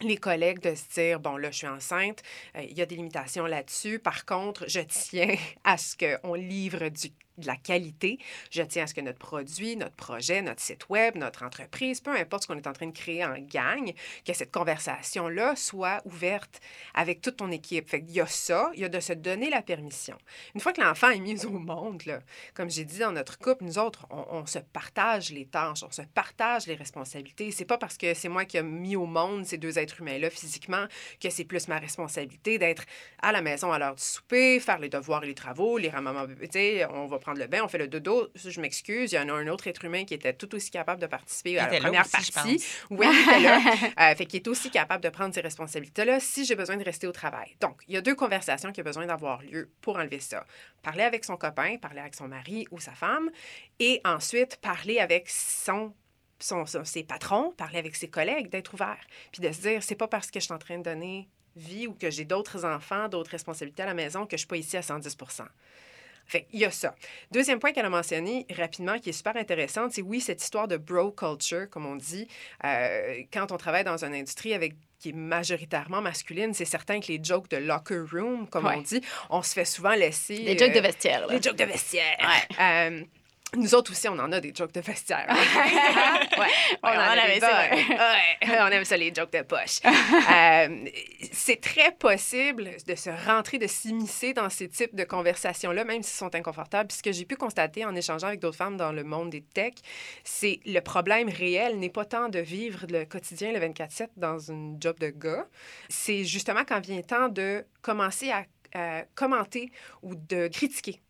les 0.00 0.16
collègues 0.16 0.60
de 0.60 0.74
se 0.74 0.88
dire, 0.94 1.20
bon, 1.20 1.36
là, 1.36 1.50
je 1.50 1.58
suis 1.58 1.66
enceinte, 1.66 2.22
euh, 2.56 2.62
il 2.62 2.76
y 2.76 2.82
a 2.82 2.86
des 2.86 2.96
limitations 2.96 3.46
là-dessus. 3.46 3.98
Par 3.98 4.24
contre, 4.24 4.64
je 4.68 4.80
tiens 4.80 5.34
à 5.64 5.76
ce 5.76 5.96
qu'on 5.96 6.34
livre 6.34 6.88
du, 6.88 7.08
de 7.38 7.46
la 7.46 7.56
qualité. 7.56 8.18
Je 8.50 8.62
tiens 8.62 8.84
à 8.84 8.86
ce 8.86 8.94
que 8.94 9.00
notre 9.00 9.18
produit, 9.18 9.76
notre 9.76 9.94
projet, 9.94 10.42
notre 10.42 10.60
site 10.60 10.88
web, 10.88 11.16
notre 11.16 11.44
entreprise, 11.44 12.00
peu 12.00 12.14
importe 12.14 12.44
ce 12.44 12.48
qu'on 12.48 12.56
est 12.56 12.66
en 12.66 12.72
train 12.72 12.86
de 12.86 12.96
créer 12.96 13.24
en 13.24 13.38
gang, 13.38 13.92
que 14.24 14.32
cette 14.32 14.52
conversation-là 14.52 15.56
soit 15.56 16.02
ouverte 16.04 16.60
avec 16.94 17.20
toute 17.20 17.36
ton 17.36 17.50
équipe. 17.50 17.88
Fait 17.88 18.02
qu'il 18.02 18.12
y 18.12 18.20
a 18.20 18.26
ça, 18.26 18.70
il 18.74 18.80
y 18.80 18.84
a 18.84 18.88
de 18.88 19.00
se 19.00 19.12
donner 19.12 19.50
la 19.50 19.62
permission. 19.62 20.16
Une 20.54 20.60
fois 20.60 20.72
que 20.72 20.80
l'enfant 20.80 21.10
est 21.10 21.20
mis 21.20 21.44
au 21.44 21.50
monde, 21.50 22.04
là, 22.06 22.20
comme 22.54 22.70
j'ai 22.70 22.84
dit 22.84 22.98
dans 22.98 23.12
notre 23.12 23.38
couple, 23.38 23.64
nous 23.64 23.78
autres, 23.78 24.06
on, 24.10 24.46
se 24.46 24.58
partage 24.58 25.30
les 25.30 25.46
tâches, 25.46 25.82
on 25.82 25.90
se 25.90 26.02
partage 26.02 26.66
les 26.66 26.74
responsabilités. 26.74 27.50
C'est 27.50 27.64
pas 27.64 27.78
parce 27.78 27.96
que 27.96 28.14
c'est 28.14 28.28
moi 28.28 28.44
qui 28.44 28.56
ai 28.56 28.62
mis 28.62 28.96
au 28.96 29.06
monde 29.06 29.44
ces 29.44 29.58
deux 29.58 29.78
êtres 29.78 30.00
humains-là 30.00 30.30
physiquement 30.30 30.86
que 31.20 31.30
c'est 31.30 31.44
plus 31.44 31.68
ma 31.68 31.78
responsabilité 31.78 32.58
d'être 32.58 32.84
à 33.22 33.32
la 33.32 33.42
maison 33.42 33.72
à 33.72 33.78
l'heure 33.78 33.94
du 33.94 34.02
souper, 34.02 34.60
faire 34.60 34.78
les 34.78 34.88
devoirs 34.88 35.24
et 35.24 35.26
les 35.26 35.34
travaux, 35.34 35.78
lire. 35.78 35.94
Tu 36.40 36.48
sais, 36.50 36.86
on 36.86 37.06
va 37.06 37.18
prendre 37.26 37.40
le 37.40 37.48
bain, 37.48 37.60
on 37.64 37.68
fait 37.68 37.78
le 37.78 37.88
dodo. 37.88 38.28
Je 38.36 38.60
m'excuse, 38.60 39.10
il 39.10 39.16
y 39.16 39.18
en 39.18 39.28
a 39.28 39.32
un 39.32 39.48
autre 39.48 39.66
être 39.66 39.84
humain 39.84 40.04
qui 40.04 40.14
était 40.14 40.32
tout 40.32 40.54
aussi 40.54 40.70
capable 40.70 41.00
de 41.00 41.06
participer 41.08 41.58
à 41.58 41.64
la 41.68 41.80
première 41.80 42.04
aussi, 42.06 42.32
partie. 42.32 42.64
Oui, 42.90 43.06
il 43.10 43.20
était 43.20 43.40
là. 43.40 43.60
Euh, 44.12 44.14
fait 44.14 44.26
qu'il 44.26 44.36
est 44.40 44.46
aussi 44.48 44.70
capable 44.70 45.02
de 45.02 45.08
prendre 45.08 45.34
ses 45.34 45.40
responsabilités-là 45.40 46.20
si 46.20 46.44
j'ai 46.44 46.54
besoin 46.54 46.76
de 46.76 46.84
rester 46.84 47.06
au 47.08 47.12
travail. 47.12 47.56
Donc, 47.60 47.82
il 47.88 47.94
y 47.94 47.96
a 47.96 48.00
deux 48.00 48.14
conversations 48.14 48.70
qui 48.70 48.80
ont 48.80 48.84
besoin 48.84 49.06
d'avoir 49.06 49.42
lieu 49.42 49.70
pour 49.80 49.96
enlever 49.96 50.20
ça. 50.20 50.46
Parler 50.82 51.02
avec 51.02 51.24
son 51.24 51.36
copain, 51.36 51.76
parler 51.78 51.98
avec 52.00 52.14
son 52.14 52.28
mari 52.28 52.66
ou 52.70 52.78
sa 52.78 52.92
femme, 52.92 53.30
et 53.80 54.00
ensuite 54.04 54.56
parler 54.58 55.00
avec 55.00 55.28
son 55.28 55.92
son, 56.38 56.64
son- 56.66 56.84
ses 56.84 57.02
patrons, 57.02 57.52
parler 57.56 57.78
avec 57.78 57.96
ses 57.96 58.08
collègues, 58.08 58.50
d'être 58.50 58.74
ouvert. 58.74 59.00
Puis 59.32 59.40
de 59.42 59.50
se 59.50 59.60
dire, 59.62 59.82
c'est 59.82 59.94
pas 59.96 60.06
parce 60.06 60.30
que 60.30 60.38
je 60.38 60.44
suis 60.44 60.52
en 60.54 60.58
train 60.58 60.78
de 60.78 60.82
donner 60.84 61.28
vie 61.56 61.86
ou 61.86 61.94
que 61.94 62.10
j'ai 62.10 62.26
d'autres 62.26 62.66
enfants, 62.66 63.08
d'autres 63.08 63.30
responsabilités 63.30 63.82
à 63.82 63.86
la 63.86 63.94
maison 63.94 64.26
que 64.26 64.32
je 64.36 64.40
suis 64.42 64.46
pas 64.46 64.58
ici 64.58 64.76
à 64.76 64.82
110 64.82 65.16
fait 66.26 66.46
il 66.52 66.60
y 66.60 66.64
a 66.64 66.70
ça. 66.70 66.94
Deuxième 67.30 67.58
point 67.58 67.72
qu'elle 67.72 67.86
a 67.86 67.90
mentionné 67.90 68.46
rapidement, 68.56 68.98
qui 68.98 69.10
est 69.10 69.12
super 69.12 69.36
intéressante, 69.36 69.92
c'est 69.92 70.02
oui, 70.02 70.20
cette 70.20 70.42
histoire 70.42 70.68
de 70.68 70.76
bro 70.76 71.10
culture, 71.12 71.68
comme 71.70 71.86
on 71.86 71.96
dit. 71.96 72.28
Euh, 72.64 73.22
quand 73.32 73.52
on 73.52 73.56
travaille 73.56 73.84
dans 73.84 74.04
une 74.04 74.14
industrie 74.14 74.54
avec 74.54 74.74
qui 74.98 75.10
est 75.10 75.12
majoritairement 75.12 76.00
masculine, 76.00 76.54
c'est 76.54 76.64
certain 76.64 77.00
que 77.00 77.08
les 77.08 77.20
jokes 77.22 77.48
de 77.50 77.58
locker 77.58 78.00
room, 78.12 78.48
comme 78.48 78.64
Ouais. 78.66 78.76
on 78.78 78.82
dit, 78.82 79.00
on 79.30 79.42
se 79.42 79.52
fait 79.52 79.64
souvent 79.66 79.94
laisser... 79.94 80.38
Des 80.38 80.56
jokes 80.58 80.72
de 80.72 80.78
euh, 80.78 80.82
vestiaire, 80.82 81.26
là. 81.26 81.34
les 81.34 81.42
jokes 81.42 81.56
de 81.56 81.64
vestiaire. 81.64 82.16
Ouais. 82.20 82.56
Euh, 82.90 83.04
nous 83.56 83.74
autres 83.74 83.92
aussi, 83.92 84.08
on 84.08 84.18
en 84.18 84.30
a 84.32 84.40
des 84.40 84.52
jokes 84.54 84.72
de 84.72 84.80
vestiaire. 84.80 85.26
ouais, 86.38 86.46
on, 86.82 86.88
en 86.88 86.92
on 86.92 86.98
a 86.98 87.22
avait 87.22 87.40
ça. 87.40 87.70
Ouais, 87.70 88.58
on 88.60 88.68
aime 88.68 88.84
ça, 88.84 88.96
les 88.96 89.12
jokes 89.14 89.32
de 89.32 89.42
poche. 89.42 89.80
Euh, 90.36 90.84
c'est 91.32 91.60
très 91.60 91.92
possible 91.92 92.70
de 92.86 92.94
se 92.94 93.10
rentrer, 93.26 93.58
de 93.58 93.66
s'immiscer 93.66 94.32
dans 94.32 94.50
ces 94.50 94.68
types 94.68 94.94
de 94.94 95.04
conversations-là, 95.04 95.84
même 95.84 96.02
s'ils 96.02 96.18
sont 96.18 96.34
inconfortables. 96.34 96.88
Puis 96.88 96.98
ce 96.98 97.02
que 97.02 97.12
j'ai 97.12 97.24
pu 97.24 97.36
constater 97.36 97.84
en 97.84 97.94
échangeant 97.94 98.28
avec 98.28 98.40
d'autres 98.40 98.56
femmes 98.56 98.76
dans 98.76 98.92
le 98.92 99.04
monde 99.04 99.30
des 99.30 99.42
tech, 99.42 99.74
c'est 100.24 100.60
le 100.66 100.80
problème 100.80 101.28
réel 101.28 101.78
n'est 101.78 101.90
pas 101.90 102.04
tant 102.04 102.28
de 102.28 102.38
vivre 102.38 102.86
le 102.88 103.04
quotidien 103.04 103.52
le 103.52 103.60
24-7 103.60 104.08
dans 104.16 104.38
une 104.38 104.76
job 104.80 104.98
de 104.98 105.08
gars. 105.08 105.46
C'est 105.88 106.24
justement 106.24 106.64
quand 106.66 106.80
vient 106.80 106.96
le 106.96 107.02
temps 107.02 107.28
de 107.28 107.64
commencer 107.82 108.30
à 108.30 108.44
euh, 108.76 109.02
commenter 109.14 109.70
ou 110.02 110.14
de 110.14 110.48
critiquer. 110.48 111.00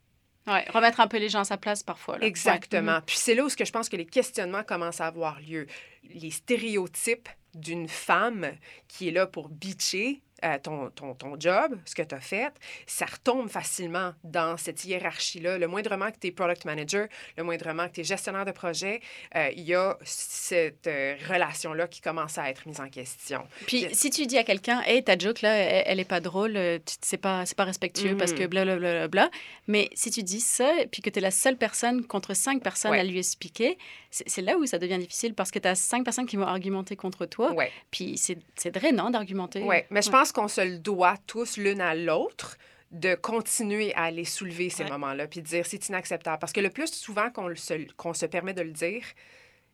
Ouais, 0.47 0.65
remettre 0.71 1.01
un 1.01 1.09
peu 1.09 1.19
les 1.19 1.29
gens 1.29 1.41
à 1.41 1.45
sa 1.45 1.57
place 1.57 1.83
parfois. 1.83 2.19
là. 2.19 2.27
Exactement. 2.27 2.97
Ouais. 2.97 3.03
Puis 3.07 3.17
c'est 3.19 3.35
là 3.35 3.45
où 3.45 3.49
je 3.49 3.71
pense 3.73 3.89
que 3.89 3.97
les 3.97 4.07
questionnements 4.07 4.63
commencent 4.63 5.01
à 5.01 5.07
avoir 5.07 5.41
lieu. 5.41 5.67
Les 6.15 6.31
stéréotypes 6.31 7.29
d'une 7.55 7.89
femme 7.89 8.53
qui 8.87 9.09
est 9.09 9.13
là 9.13 9.27
pour 9.27 9.49
bitcher 9.49 10.23
euh, 10.45 10.59
ton, 10.63 10.91
ton, 10.91 11.15
ton 11.15 11.39
job, 11.41 11.79
ce 11.85 11.95
que 11.95 12.03
tu 12.03 12.15
as 12.15 12.21
fait, 12.21 12.53
ça 12.87 13.07
retombe 13.07 13.49
facilement 13.49 14.13
dans 14.25 14.57
cette 14.57 14.85
hiérarchie-là. 14.85 15.59
Le 15.59 15.67
moindrement 15.67 16.11
que 16.11 16.19
tu 16.21 16.27
es 16.29 16.31
product 16.31 16.65
manager, 16.65 17.09
le 17.37 17.43
moindrement 17.43 17.89
que 17.89 17.95
tu 17.95 18.01
es 18.03 18.05
gestionnaire 18.05 18.45
de 18.45 18.53
projet, 18.53 19.01
euh, 19.35 19.51
il 19.57 19.63
y 19.65 19.75
a 19.75 19.97
cette 20.05 20.87
euh, 20.87 21.17
relation-là 21.29 21.87
qui 21.89 22.01
commence 22.01 22.39
à 22.39 22.51
être 22.51 22.67
mise 22.67 22.81
en 22.81 22.89
question. 22.89 23.47
Puis 23.67 23.87
si 23.93 24.11
tu 24.11 24.27
dis 24.27 24.37
à 24.39 24.45
quelqu'un, 24.45 24.83
hey, 24.83 25.03
ta 25.03 25.17
joke 25.17 25.43
là, 25.43 25.55
elle, 25.55 25.85
elle 25.87 26.01
est 26.01 26.05
pas 26.05 26.21
drôle, 26.21 26.57
euh, 26.57 26.79
c'est 27.01 27.17
pas, 27.17 27.47
c'est 27.47 27.57
pas 27.57 27.65
respectueux 27.65 28.17
parce 28.17 28.33
que 28.33 28.47
blablabla. 28.47 29.09
Bla, 29.09 29.31
mais 29.67 29.89
si 29.95 30.11
tu 30.11 30.23
dis 30.23 30.41
ça, 30.41 30.71
puis 30.91 31.03
que 31.03 31.11
tu 31.11 31.19
es 31.19 31.23
la 31.23 31.31
seule 31.31 31.57
personne 31.57 32.05
contre 32.07 32.35
cinq 32.35 32.63
personnes 32.63 32.91
Ouais. 32.91 33.01
à 33.01 33.05
lui 33.05 33.19
expliquer, 33.19 33.79
c'est 34.11 34.43
là 34.43 34.57
où 34.57 34.67
ça 34.67 34.79
devient 34.79 34.99
difficile 34.99 35.35
parce 35.35 35.51
que 35.51 35.59
tu 35.59 35.67
as 35.69 35.75
cinq 35.75 36.05
personnes 36.05 36.27
qui 36.27 36.37
vont 36.37 36.47
argumenter 36.47 36.95
contre 36.97 37.27
toi. 37.27 37.53
Ouais. 37.53 37.71
Puis 37.91 38.17
c'est 38.17 38.39
c'est 38.57 38.71
drainant 38.71 39.11
d'argumenter? 39.11 39.63
Oui, 39.63 39.77
mais 39.91 40.03
je 40.03 40.11
pense 40.11 40.26
qu'on 40.33 40.49
se 40.49 40.61
le 40.61 40.79
doit 40.79 41.15
tous 41.27 41.57
l'une 41.57 41.81
à 41.81 41.95
l'autre 41.95 42.57
de 42.93 43.15
continuer 43.17 43.93
à 43.95 44.05
aller 44.05 44.25
soulever 44.25 44.71
ces 44.71 44.85
Ouais. 44.85 44.91
moments-là, 44.91 45.27
puis 45.27 45.43
de 45.43 45.47
dire 45.47 45.67
c'est 45.67 45.89
inacceptable. 45.89 46.39
Parce 46.39 46.53
que 46.53 46.61
le 46.61 46.71
plus 46.71 46.93
souvent 46.93 47.31
qu'on 47.31 47.55
se, 47.57 47.75
qu'on 47.95 48.15
se 48.15 48.27
permet 48.27 48.55
de 48.55 48.63
le 48.63 48.71
dire, 48.71 49.03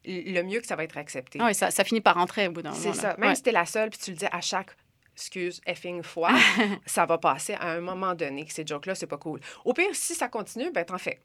le 0.04 0.42
mieux 0.42 0.60
que 0.60 0.66
ça 0.66 0.76
va 0.76 0.84
être 0.84 0.96
accepté. 0.96 1.38
Ah 1.40 1.46
ouais, 1.46 1.54
ça, 1.54 1.70
ça 1.70 1.84
finit 1.84 2.00
par 2.00 2.14
rentrer 2.16 2.48
au 2.48 2.52
bout 2.52 2.62
d'un 2.62 2.70
moment. 2.70 2.82
c'est 2.82 2.94
ça. 2.94 3.14
Même 3.18 3.30
Ouais. 3.30 3.34
si 3.34 3.42
t'es 3.42 3.52
la 3.52 3.66
seule, 3.66 3.90
puis 3.90 3.98
tu 4.00 4.10
le 4.12 4.16
dis 4.16 4.26
à 4.32 4.40
chaque 4.40 4.70
excuse, 5.14 5.60
effing 5.66 6.02
fois, 6.02 6.30
ça 6.86 7.04
va 7.04 7.18
passer 7.18 7.52
à 7.54 7.68
un 7.70 7.80
moment 7.80 8.14
donné 8.14 8.46
que 8.46 8.52
ces 8.52 8.66
jokes-là, 8.66 8.94
c'est 8.94 9.06
pas 9.06 9.18
cool. 9.18 9.40
Au 9.64 9.74
pire, 9.74 9.90
si 9.92 10.14
ça 10.14 10.28
continue, 10.28 10.70
ben 10.72 10.84
t'en 10.84 10.98
fais. 10.98 11.20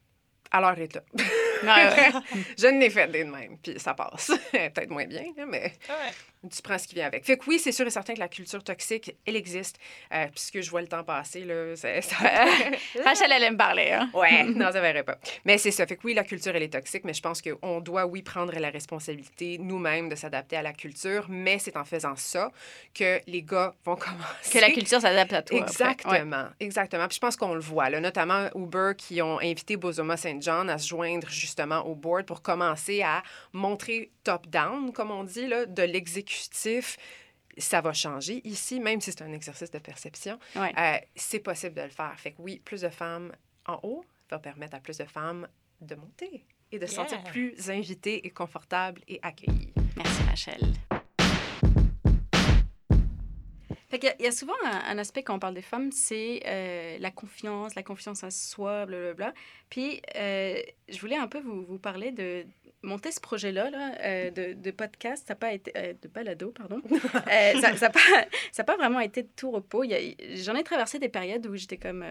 À 0.51 0.61
l'heure 0.61 0.77
est 0.79 0.93
là. 0.93 1.01
Ouais, 1.63 2.13
ouais. 2.23 2.43
je 2.57 2.67
n'ai 2.67 2.89
fait 2.89 3.07
des 3.07 3.23
de 3.25 3.29
même, 3.31 3.57
puis 3.57 3.79
ça 3.79 3.93
passe. 3.93 4.27
Peut-être 4.51 4.89
moins 4.89 5.05
bien, 5.05 5.23
mais 5.47 5.73
Ouais. 5.89 6.13
Tu 6.47 6.61
prends 6.61 6.77
ce 6.77 6.87
qui 6.87 6.95
vient 6.95 7.07
avec. 7.07 7.25
Fait 7.25 7.37
que 7.37 7.43
oui, 7.47 7.59
c'est 7.59 7.71
sûr 7.71 7.85
et 7.85 7.89
certain 7.89 8.13
que 8.13 8.19
la 8.19 8.27
culture 8.27 8.63
toxique, 8.63 9.15
elle 9.25 9.35
existe. 9.35 9.77
Euh, 10.13 10.27
puisque 10.33 10.61
je 10.61 10.69
vois 10.69 10.81
le 10.81 10.87
temps 10.87 11.03
passer, 11.03 11.43
là, 11.43 11.75
ça... 11.75 11.87
Rachel, 13.03 13.31
elle 13.31 13.43
aime 13.43 13.57
parler. 13.57 13.91
Hein? 13.91 14.09
Ouais, 14.13 14.43
non, 14.55 14.71
ça 14.71 14.81
verrait 14.81 15.03
pas. 15.03 15.17
Mais 15.45 15.57
c'est 15.57 15.71
ça. 15.71 15.85
Fait 15.87 15.95
que 15.95 16.01
oui, 16.05 16.13
la 16.13 16.23
culture, 16.23 16.55
elle 16.55 16.63
est 16.63 16.73
toxique, 16.73 17.03
mais 17.03 17.13
je 17.13 17.21
pense 17.21 17.41
qu'on 17.41 17.81
doit, 17.81 18.05
oui, 18.05 18.21
prendre 18.21 18.53
la 18.57 18.69
responsabilité 18.69 19.57
nous-mêmes 19.59 20.09
de 20.09 20.15
s'adapter 20.15 20.57
à 20.57 20.61
la 20.61 20.73
culture, 20.73 21.25
mais 21.29 21.59
c'est 21.59 21.77
en 21.77 21.85
faisant 21.85 22.15
ça 22.15 22.51
que 22.93 23.19
les 23.27 23.43
gars 23.43 23.73
vont 23.85 23.95
commencer. 23.97 24.51
Que 24.53 24.59
la 24.59 24.71
culture 24.71 25.01
s'adapte 25.01 25.33
à 25.33 25.41
toi. 25.41 25.57
Exactement, 25.59 26.43
Ouais. 26.43 26.49
exactement. 26.59 27.07
Puis 27.07 27.15
je 27.15 27.19
pense 27.21 27.35
qu'on 27.35 27.53
le 27.53 27.59
voit, 27.59 27.89
là, 27.89 27.99
notamment 27.99 28.47
Uber 28.55 28.91
qui 28.97 29.21
ont 29.21 29.39
invité 29.39 29.77
Bozoma 29.77 30.17
St. 30.17 30.41
John 30.41 30.69
à 30.69 30.77
se 30.77 30.87
joindre 30.87 31.29
justement 31.29 31.79
au 31.85 31.95
board 31.95 32.25
pour 32.25 32.41
commencer 32.41 33.01
à 33.01 33.23
montrer 33.53 34.11
top-down, 34.23 34.91
comme 34.93 35.11
on 35.11 35.23
dit, 35.23 35.47
là, 35.47 35.65
de 35.65 35.83
Ça 37.59 37.81
va 37.81 37.91
changer 37.91 38.41
ici, 38.47 38.79
même 38.79 39.01
si 39.01 39.11
c'est 39.11 39.23
un 39.23 39.31
exercice 39.33 39.71
de 39.71 39.79
perception. 39.79 40.37
Ouais. 40.55 40.71
Euh, 40.77 40.97
c'est 41.15 41.39
possible 41.39 41.73
de 41.75 41.81
le 41.81 41.89
faire. 41.89 42.13
Fait 42.19 42.31
que 42.31 42.35
oui, 42.39 42.59
plus 42.63 42.81
de 42.81 42.89
femmes 42.89 43.31
en 43.65 43.79
haut 43.83 44.05
va 44.29 44.37
permettre 44.37 44.75
à 44.75 44.79
plus 44.79 44.97
de 44.99 45.05
femmes 45.05 45.47
de 45.81 45.95
monter 45.95 46.45
et 46.71 46.77
de 46.79 46.85
se 46.85 46.93
sentir 46.95 47.23
plus 47.23 47.69
invitées 47.71 48.25
et 48.27 48.29
confortables 48.29 49.01
et 49.07 49.19
accueillies. 49.23 49.73
Merci, 49.95 50.21
Rachel. 50.23 50.61
Fait 53.89 53.99
qu'il 53.99 54.09
y 54.09 54.11
a- 54.11 54.15
il 54.19 54.25
y 54.25 54.27
a 54.27 54.31
souvent 54.33 54.53
un, 54.65 54.79
un 54.91 54.97
aspect 54.97 55.23
quand 55.23 55.35
on 55.35 55.39
parle 55.39 55.53
des 55.53 55.61
femmes, 55.61 55.91
c'est 55.93 56.41
euh, 56.45 56.97
la 56.99 57.09
confiance, 57.09 57.73
la 57.75 57.83
confiance 57.83 58.21
en 58.23 58.29
soi, 58.29 58.85
blablabla. 58.85 59.33
Puis, 59.69 60.01
euh, 60.17 60.61
je 60.89 60.99
voulais 60.99 61.15
un 61.15 61.27
peu 61.27 61.39
vous, 61.39 61.63
vous 61.65 61.79
parler 61.79 62.11
de, 62.11 62.45
monté 62.83 63.11
ce 63.11 63.19
projet-là 63.19 63.69
là, 63.69 63.91
euh, 64.01 64.31
de, 64.31 64.53
de 64.53 64.71
podcast, 64.71 65.25
ça 65.27 65.33
n'a 65.33 65.37
pas 65.37 65.53
été. 65.53 65.71
euh, 65.75 65.93
de 66.01 66.07
balado, 66.07 66.51
pardon. 66.51 66.81
Euh, 67.27 67.59
ça 67.61 67.71
n'a 67.73 67.89
pas, 67.89 67.99
ça 68.51 68.63
pas 68.63 68.77
vraiment 68.77 68.99
été 68.99 69.23
de 69.23 69.29
tout 69.35 69.51
repos. 69.51 69.83
J'en 70.35 70.55
ai 70.55 70.63
traversé 70.63 70.97
des 70.99 71.09
périodes 71.09 71.45
où 71.47 71.55
j'étais 71.55 71.77
comme 71.77 72.05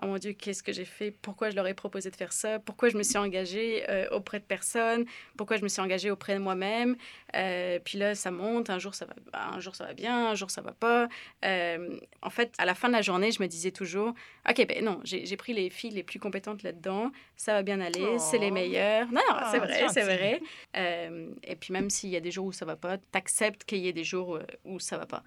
Oh 0.00 0.06
mon 0.06 0.16
Dieu, 0.18 0.32
qu'est-ce 0.32 0.62
que 0.62 0.72
j'ai 0.72 0.84
fait? 0.84 1.10
Pourquoi 1.10 1.50
je 1.50 1.56
leur 1.56 1.66
ai 1.66 1.74
proposé 1.74 2.10
de 2.10 2.16
faire 2.16 2.32
ça? 2.32 2.58
Pourquoi 2.58 2.88
je 2.88 2.96
me 2.96 3.02
suis 3.02 3.18
engagée 3.18 3.84
auprès 4.12 4.38
de 4.38 4.44
personne 4.44 5.04
Pourquoi 5.36 5.56
je 5.56 5.62
me 5.62 5.68
suis 5.68 5.82
engagée 5.82 6.10
auprès 6.10 6.34
de 6.34 6.38
moi-même? 6.38 6.96
Euh, 7.34 7.78
Puis 7.84 7.98
là, 7.98 8.14
ça 8.14 8.30
monte. 8.30 8.68
Un 8.70 8.78
jour, 8.78 8.94
ça 8.94 9.06
va, 9.06 9.14
un 9.54 9.58
jour, 9.60 9.74
ça 9.74 9.86
va 9.86 9.94
bien. 9.94 10.30
Un 10.30 10.34
jour, 10.34 10.50
ça 10.50 10.60
va 10.60 10.72
pas. 10.72 11.08
Euh, 11.44 11.98
en 12.20 12.30
fait, 12.30 12.52
à 12.58 12.64
la 12.66 12.74
fin 12.74 12.88
de 12.88 12.92
la 12.94 13.02
journée, 13.02 13.30
je 13.32 13.42
me 13.42 13.48
disais 13.48 13.70
toujours 13.70 14.14
OK, 14.48 14.66
ben 14.66 14.84
non, 14.84 15.00
j'ai 15.04 15.36
pris 15.36 15.52
les 15.54 15.70
filles 15.70 15.90
les 15.92 16.02
plus 16.02 16.18
compétentes 16.18 16.62
là-dedans. 16.62 17.10
Ça 17.36 17.54
va 17.54 17.62
bien 17.62 17.80
aller. 17.80 18.18
C'est 18.18 18.38
les 18.38 18.50
Oh. 18.50 18.54
meilleures. 18.54 19.06
Non, 19.06 19.20
non, 19.28 19.36
Ah, 19.36 19.48
c'est 19.50 19.58
vrai, 19.58 19.86
c'est 19.88 20.02
vrai. 20.02 20.40
Euh, 20.76 21.30
et 21.44 21.56
puis 21.56 21.72
même 21.72 21.88
s'il 21.90 22.10
y 22.10 22.16
a 22.16 22.20
des 22.20 22.30
jours 22.30 22.46
où 22.46 22.52
ça 22.52 22.64
va 22.64 22.76
pas, 22.76 22.98
t'acceptes 22.98 23.64
qu'il 23.64 23.78
y 23.78 23.88
ait 23.88 23.92
des 23.92 24.04
jours 24.04 24.36
euh, 24.36 24.42
où 24.64 24.78
ça 24.78 24.98
va 24.98 25.06
pas. 25.06 25.22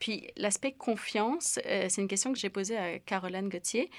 Puis 0.00 0.28
l'aspect 0.36 0.72
confiance, 0.72 1.58
c'est 1.64 1.98
une 2.00 2.08
question 2.08 2.32
que 2.32 2.38
j'ai 2.38 2.50
posée 2.50 2.76
à 2.76 2.98
Caroline 2.98 3.48
Gauthier. 3.48 3.90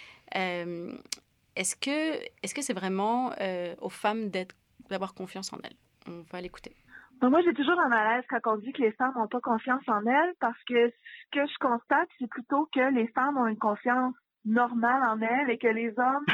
Est-ce 1.55 1.75
que 1.75 2.19
est-ce 2.43 2.53
que 2.53 2.61
c'est 2.61 2.73
vraiment 2.73 3.33
aux 3.81 3.89
femmes 3.89 4.29
d'être 4.29 4.55
d'avoir 4.89 5.13
confiance 5.13 5.51
en 5.53 5.57
elles? 5.63 5.75
On 6.07 6.23
va 6.31 6.41
l'écouter. 6.41 6.75
Donc, 7.21 7.31
moi, 7.31 7.41
j'ai 7.41 7.53
toujours 7.53 7.79
un 7.79 7.89
malaise 7.89 8.23
quand 8.29 8.39
on 8.45 8.57
dit 8.57 8.71
que 8.71 8.81
les 8.81 8.93
femmes 8.93 9.13
n'ont 9.15 9.27
pas 9.27 9.41
confiance 9.41 9.83
en 9.87 10.05
elles 10.05 10.33
parce 10.39 10.61
que 10.63 10.89
ce 10.89 11.39
que 11.39 11.45
je 11.45 11.57
constate, 11.59 12.07
c'est 12.17 12.29
plutôt 12.29 12.69
que 12.73 12.93
les 12.93 13.07
femmes 13.07 13.37
ont 13.37 13.47
une 13.47 13.57
confiance 13.57 14.15
normale 14.45 15.03
en 15.03 15.21
elles 15.21 15.49
et 15.49 15.57
que 15.57 15.67
les 15.67 15.93
hommes 15.99 16.25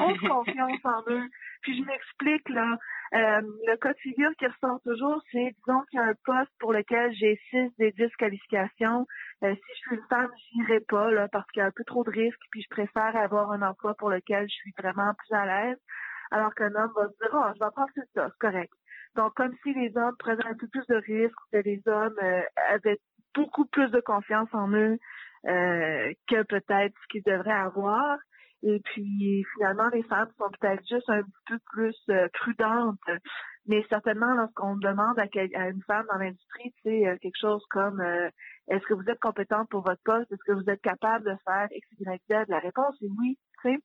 ont 0.00 0.16
confiance 0.28 0.80
en 0.84 1.02
eux. 1.08 1.28
Puis 1.62 1.78
je 1.78 1.84
m'explique, 1.84 2.48
là. 2.48 2.78
Euh, 3.14 3.42
le 3.66 3.76
cas 3.76 3.92
de 3.92 3.98
figure 3.98 4.30
qui 4.38 4.46
ressort 4.46 4.80
toujours, 4.82 5.22
c'est, 5.30 5.54
disons 5.64 5.82
qu'il 5.88 6.00
y 6.00 6.02
a 6.02 6.06
un 6.06 6.14
poste 6.24 6.50
pour 6.58 6.72
lequel 6.72 7.12
j'ai 7.14 7.38
6 7.50 7.70
des 7.78 7.92
10 7.92 8.10
qualifications. 8.18 9.06
Euh, 9.44 9.54
si 9.54 9.72
je 9.74 9.78
suis 9.78 9.96
une 9.96 10.06
femme, 10.08 10.30
j'irai 10.52 10.80
pas, 10.80 11.12
là, 11.12 11.28
parce 11.28 11.48
qu'il 11.52 11.60
y 11.60 11.62
a 11.62 11.68
un 11.68 11.72
peu 11.74 11.84
trop 11.84 12.02
de 12.02 12.10
risques, 12.10 12.42
puis 12.50 12.62
je 12.62 12.68
préfère 12.68 13.14
avoir 13.14 13.52
un 13.52 13.62
emploi 13.62 13.94
pour 13.94 14.10
lequel 14.10 14.48
je 14.48 14.54
suis 14.54 14.74
vraiment 14.76 15.14
plus 15.14 15.36
à 15.36 15.46
l'aise. 15.46 15.78
Alors 16.32 16.52
qu'un 16.54 16.74
homme 16.74 16.92
va 16.96 17.08
se 17.08 17.16
dire, 17.18 17.30
oh, 17.32 17.52
je 17.54 17.64
vais 17.64 17.70
prendre 17.70 17.92
tout 17.94 18.02
ça, 18.14 18.28
c'est 18.28 18.38
correct. 18.40 18.72
Donc, 19.16 19.34
comme 19.34 19.54
si 19.62 19.72
les 19.74 19.96
hommes 19.96 20.16
prenaient 20.18 20.46
un 20.46 20.56
peu 20.56 20.68
plus 20.68 20.86
de 20.88 20.96
risques, 20.96 21.34
que 21.52 21.58
les 21.58 21.80
hommes 21.86 22.16
euh, 22.22 22.42
avaient 22.70 22.98
beaucoup 23.34 23.66
plus 23.66 23.90
de 23.90 24.00
confiance 24.00 24.48
en 24.52 24.70
eux 24.72 24.98
euh, 25.46 26.12
que 26.28 26.42
peut-être 26.42 26.94
ce 27.02 27.08
qu'ils 27.10 27.22
devraient 27.24 27.52
avoir. 27.52 28.18
Et 28.62 28.80
puis, 28.80 29.44
finalement, 29.54 29.88
les 29.92 30.02
femmes 30.04 30.30
sont 30.38 30.48
peut-être 30.58 30.82
juste 30.88 31.08
un 31.10 31.22
peu 31.46 31.58
plus 31.72 31.96
euh, 32.08 32.28
prudentes. 32.32 32.98
Mais 33.66 33.84
certainement, 33.88 34.34
lorsqu'on 34.34 34.76
demande 34.76 35.18
à, 35.18 35.22
à 35.22 35.68
une 35.68 35.82
femme 35.86 36.06
dans 36.10 36.18
l'industrie, 36.18 36.72
c'est 36.82 37.06
euh, 37.06 37.16
quelque 37.20 37.38
chose 37.40 37.62
comme 37.70 38.00
euh, 38.00 38.28
est-ce 38.68 38.84
que 38.86 38.94
vous 38.94 39.08
êtes 39.08 39.20
compétente 39.20 39.68
pour 39.70 39.82
votre 39.82 40.02
poste? 40.04 40.30
Est-ce 40.32 40.44
que 40.46 40.52
vous 40.52 40.70
êtes 40.70 40.80
capable 40.82 41.24
de 41.24 41.36
faire 41.46 41.68
X, 41.70 41.88
Y, 41.98 42.22
Z? 42.30 42.44
La 42.48 42.58
réponse 42.58 42.96
est 43.02 43.08
oui, 43.18 43.38
tu 43.62 43.70
sais. 43.70 43.78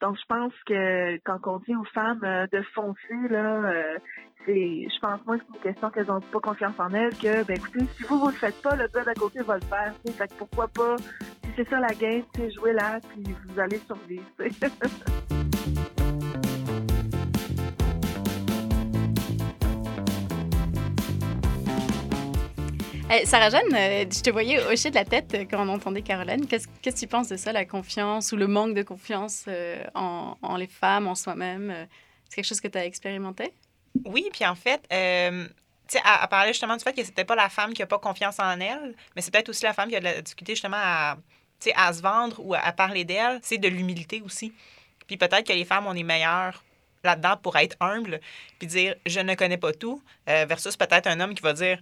Donc, 0.00 0.16
je 0.16 0.24
pense 0.28 0.52
que 0.66 1.16
quand 1.24 1.38
on 1.46 1.58
dit 1.58 1.74
aux 1.74 1.84
femmes 1.84 2.22
euh, 2.24 2.46
de 2.52 2.62
foncer, 2.74 3.28
là, 3.30 3.56
euh, 3.56 3.98
c'est, 4.44 4.86
je 4.88 5.00
pense 5.00 5.20
moi 5.26 5.38
que 5.38 5.44
c'est 5.46 5.56
une 5.56 5.62
question 5.62 5.90
qu'elles 5.90 6.06
n'ont 6.06 6.20
pas 6.20 6.40
confiance 6.40 6.78
en 6.78 6.90
elles, 6.90 7.16
que, 7.16 7.44
ben 7.44 7.56
écoutez, 7.56 7.84
si 7.96 8.02
vous, 8.04 8.18
vous 8.18 8.28
le 8.28 8.34
faites 8.34 8.60
pas, 8.62 8.76
le 8.76 8.88
gars 8.88 9.04
d'à 9.04 9.14
côté 9.14 9.42
va 9.42 9.56
le 9.56 9.62
faire, 9.62 9.94
tu 10.04 10.12
sais. 10.12 10.18
Fait 10.18 10.28
que 10.28 10.34
pourquoi 10.34 10.68
pas, 10.68 10.96
si 10.96 11.50
c'est 11.56 11.68
ça 11.68 11.80
la 11.80 11.94
game, 11.94 12.22
sais, 12.36 12.50
jouez 12.50 12.72
là, 12.72 12.98
puis 13.00 13.24
vous 13.46 13.60
allez 13.60 13.78
survivre, 13.78 14.24
Eh, 23.16 23.26
Sarah-Jeanne, 23.26 23.72
euh, 23.74 24.04
je 24.10 24.22
te 24.22 24.30
voyais 24.30 24.58
hocher 24.58 24.90
de 24.90 24.96
la 24.96 25.04
tête 25.04 25.36
quand 25.48 25.64
on 25.64 25.72
entendait 25.72 26.02
Caroline. 26.02 26.46
Qu'est-ce 26.46 26.66
que 26.66 26.90
tu 26.90 27.06
penses 27.06 27.28
de 27.28 27.36
ça, 27.36 27.52
la 27.52 27.64
confiance 27.64 28.32
ou 28.32 28.36
le 28.36 28.48
manque 28.48 28.74
de 28.74 28.82
confiance 28.82 29.44
euh, 29.46 29.84
en, 29.94 30.56
les 30.56 30.66
femmes, 30.66 31.06
en 31.06 31.14
soi-même? 31.14 31.70
euh, 31.70 31.84
C'est 32.28 32.36
quelque 32.36 32.46
chose 32.46 32.60
que 32.60 32.66
tu 32.66 32.78
as 32.78 32.84
expérimenté? 32.84 33.52
Oui, 34.04 34.28
puis 34.32 34.44
en 34.44 34.56
fait, 34.56 34.80
tu 34.88 35.96
sais, 35.96 36.00
à, 36.04 36.26
parler 36.26 36.52
justement 36.52 36.76
du 36.76 36.82
fait 36.82 36.92
que 36.92 37.04
c'était 37.04 37.24
pas 37.24 37.36
la 37.36 37.48
femme 37.48 37.72
qui 37.72 37.82
a 37.82 37.86
pas 37.86 37.98
confiance 37.98 38.40
en 38.40 38.58
elle, 38.58 38.96
mais 39.14 39.22
c'est 39.22 39.30
peut-être 39.30 39.50
aussi 39.50 39.62
la 39.62 39.74
femme 39.74 39.90
qui 39.90 39.96
a 39.96 40.00
de 40.00 40.04
la 40.04 40.20
difficulté 40.20 40.54
justement 40.54 40.80
à, 40.80 41.16
à 41.76 41.92
se 41.92 42.02
vendre 42.02 42.40
ou 42.40 42.54
à, 42.54 42.72
parler 42.72 43.04
d'elle, 43.04 43.38
c'est 43.42 43.58
de 43.58 43.68
l'humilité 43.68 44.22
aussi. 44.24 44.52
Puis 45.06 45.16
peut-être 45.16 45.46
que 45.46 45.52
les 45.52 45.64
femmes, 45.64 45.86
on 45.86 45.94
est 45.94 46.02
meilleures 46.02 46.64
là-dedans 47.04 47.36
pour 47.36 47.56
être 47.58 47.76
humble, 47.78 48.18
puis 48.58 48.66
dire 48.66 48.96
je 49.06 49.20
ne 49.20 49.36
connais 49.36 49.58
pas 49.58 49.72
tout, 49.72 50.02
versus 50.26 50.76
peut-être 50.76 51.06
un 51.06 51.20
homme 51.20 51.34
qui 51.34 51.42
va 51.42 51.52
dire 51.52 51.78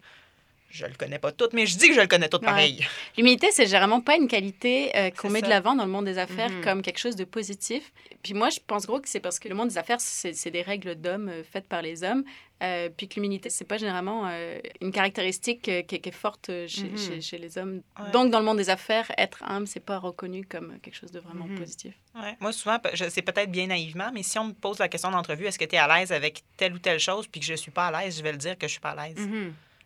je 0.73 0.87
le 0.87 0.95
connais 0.95 1.19
pas 1.19 1.33
tout, 1.33 1.49
mais 1.53 1.67
je 1.67 1.77
dis 1.79 1.89
que 1.89 1.95
je 1.95 2.01
le 2.01 2.07
connais 2.07 2.29
tout 2.29 2.39
Ouais. 2.39 2.47
pareil. 2.47 2.87
L'humilité, 3.17 3.49
c'est 3.53 3.67
généralement 3.67 4.01
pas 4.01 4.17
une 4.17 4.27
qualité 4.29 4.91
euh, 4.97 5.11
qu'on 5.11 5.31
met 5.31 5.43
de 5.43 5.49
l'avant 5.49 5.75
dans 5.75 5.85
le 5.85 5.91
monde 5.91 6.07
des 6.07 6.19
affaires 6.19 6.51
Mhm. 6.51 6.65
comme 6.65 6.83
quelque 6.83 6.99
chose 6.99 7.17
de 7.17 7.25
positif. 7.25 7.93
Puis 8.23 8.35
moi, 8.35 8.49
je 8.51 8.59
pense 8.67 8.87
gros 8.87 9.01
que 9.01 9.09
c'est 9.09 9.21
parce 9.21 9.39
que 9.39 9.49
le 9.49 9.55
monde 9.55 9.69
des 9.69 9.79
affaires, 9.79 10.01
c'est 10.01 10.33
c'est 10.35 10.51
des 10.51 10.63
règles 10.63 10.95
d'hommes 10.95 11.29
euh, 11.29 11.43
faites 11.45 11.69
par 11.69 11.83
les 11.83 12.03
hommes. 12.05 12.25
euh, 12.65 12.89
puis 12.97 13.09
que 13.09 13.17
l'humilité, 13.17 13.51
c'est 13.51 13.65
pas 13.65 13.77
généralement 13.77 14.29
euh, 14.29 14.61
une 14.81 14.93
caractéristique 14.93 15.69
euh, 15.69 15.83
qui, 15.83 16.01
qui 16.01 16.09
est 16.11 16.13
forte 16.13 16.47
chez, 16.69 16.85
Mhm. 16.85 16.97
chez- 16.97 17.21
chez 17.21 17.37
les 17.39 17.59
hommes. 17.59 17.83
Ouais. 17.99 18.11
Donc, 18.13 18.31
dans 18.31 18.39
le 18.39 18.45
monde 18.45 18.59
des 18.59 18.71
affaires, 18.71 19.11
être 19.19 19.43
humble, 19.43 19.67
c'est 19.67 19.81
pas 19.85 19.99
reconnu 19.99 20.45
comme 20.45 20.79
quelque 20.81 20.95
chose 20.95 21.11
de 21.11 21.19
vraiment 21.19 21.47
Mhm. 21.49 21.59
positif. 21.59 21.93
Ouais. 22.15 22.37
Moi, 22.39 22.53
souvent, 22.53 22.79
c'est 23.09 23.23
peut-être 23.23 23.51
bien 23.51 23.67
naïvement, 23.67 24.13
mais 24.15 24.23
si 24.23 24.39
on 24.39 24.45
me 24.45 24.53
pose 24.53 24.79
la 24.79 24.87
question 24.89 25.11
d'entrevue, 25.11 25.47
est-ce 25.47 25.59
que 25.59 25.65
tu 25.65 25.75
es 25.75 25.79
à 25.79 25.89
l'aise 25.99 26.13
avec 26.13 26.45
telle 26.57 26.73
ou 26.75 26.79
telle 26.79 27.01
chose, 27.01 27.27
puis 27.27 27.41
que 27.41 27.47
je 27.47 27.55
suis 27.55 27.73
pas 27.73 27.89
à 27.89 28.05
l'aise, 28.05 28.17
je 28.19 28.23
vais 28.23 28.31
le 28.31 28.39
dire 28.39 28.57
que 28.57 28.69
je 28.69 28.73
suis 28.73 28.81
pas 28.81 28.91
à 28.91 29.09
l'aise. 29.09 29.19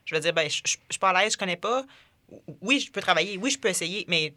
Je 0.07 0.14
vais 0.14 0.21
dire, 0.21 0.33
ben, 0.33 0.49
je, 0.49 0.57
je, 0.64 0.73
je 0.73 0.77
suis 0.90 0.99
pas 0.99 1.11
à 1.11 1.23
l'aise, 1.23 1.35
je 1.35 1.38
connais 1.38 1.57
pas. 1.57 1.85
Oui, 2.62 2.81
je 2.81 2.90
peux 2.90 3.01
travailler, 3.01 3.38
oui, 3.38 3.51
je 3.51 3.59
peux 3.59 3.69
essayer, 3.69 4.05
mais 4.09 4.35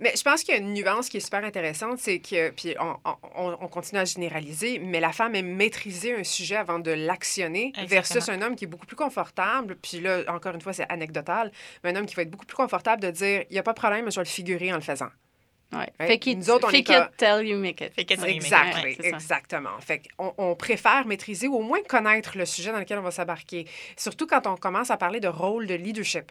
Mais 0.00 0.12
je 0.16 0.22
pense 0.22 0.42
qu'il 0.42 0.52
y 0.52 0.56
a 0.56 0.60
une 0.60 0.72
nuance 0.74 1.08
qui 1.08 1.18
est 1.18 1.20
super 1.20 1.44
intéressante, 1.44 1.98
c'est 2.00 2.18
que, 2.18 2.50
puis 2.50 2.74
on, 2.80 2.96
on- 3.36 3.56
on 3.60 3.68
continue 3.68 4.00
à 4.00 4.04
généraliser, 4.04 4.80
mais 4.80 4.98
la 4.98 5.12
femme 5.12 5.34
aime 5.36 5.54
maîtriser 5.54 6.12
un 6.16 6.24
sujet 6.24 6.56
avant 6.56 6.80
de 6.80 6.90
l'actionner 6.90 7.72
versus 7.86 8.28
un 8.32 8.42
homme 8.42 8.56
qui 8.56 8.64
est 8.64 8.66
beaucoup 8.66 8.86
plus 8.86 8.96
confortable. 8.96 9.76
Puis 9.76 10.00
là, 10.00 10.24
encore 10.28 10.54
une 10.56 10.60
fois, 10.60 10.72
c'est 10.72 10.90
anecdotal, 10.90 11.52
mais 11.84 11.90
un 11.90 11.96
homme 11.96 12.06
qui 12.06 12.16
va 12.16 12.22
être 12.22 12.30
beaucoup 12.30 12.46
plus 12.46 12.56
confortable 12.56 13.00
de 13.00 13.10
dire, 13.12 13.44
il 13.48 13.52
n'y 13.52 13.58
a 13.58 13.62
pas 13.62 13.72
de 13.74 13.78
problème, 13.78 14.10
je 14.10 14.16
vais 14.16 14.24
le 14.24 14.28
figurer 14.28 14.72
en 14.72 14.76
le 14.76 14.82
faisant. 14.82 15.10
Ouais. 15.72 15.88
Ouais. 16.00 16.06
Fake 16.08 16.26
it, 16.26 16.38
Nous 16.38 16.50
autres, 16.50 16.68
on 16.68 16.70
fake 16.70 16.90
est 16.90 16.92
it 16.94 17.16
pas- 17.18 17.36
till 17.38 17.46
you 17.48 17.58
make 17.58 17.80
it. 17.80 17.92
Fake 17.94 18.10
it 18.10 18.18
till 18.20 18.28
you 18.28 18.34
make 18.34 18.36
it. 18.36 18.42
Exactly, 18.44 18.96
Ouais, 19.00 19.08
exactement. 19.08 19.78
Fait 19.80 20.02
qu'on 20.18 20.34
on 20.38 20.54
préfère 20.54 21.06
maîtriser 21.06 21.48
ou 21.48 21.56
au 21.56 21.62
moins 21.62 21.82
connaître 21.88 22.36
le 22.36 22.44
sujet 22.46 22.72
dans 22.72 22.78
lequel 22.78 22.98
on 22.98 23.02
va 23.02 23.10
s'embarquer. 23.10 23.66
Surtout 23.96 24.26
quand 24.26 24.46
on 24.46 24.56
commence 24.56 24.90
à 24.90 24.96
parler 24.96 25.20
de 25.20 25.28
rôle 25.28 25.66
de 25.66 25.74
leadership 25.74 26.30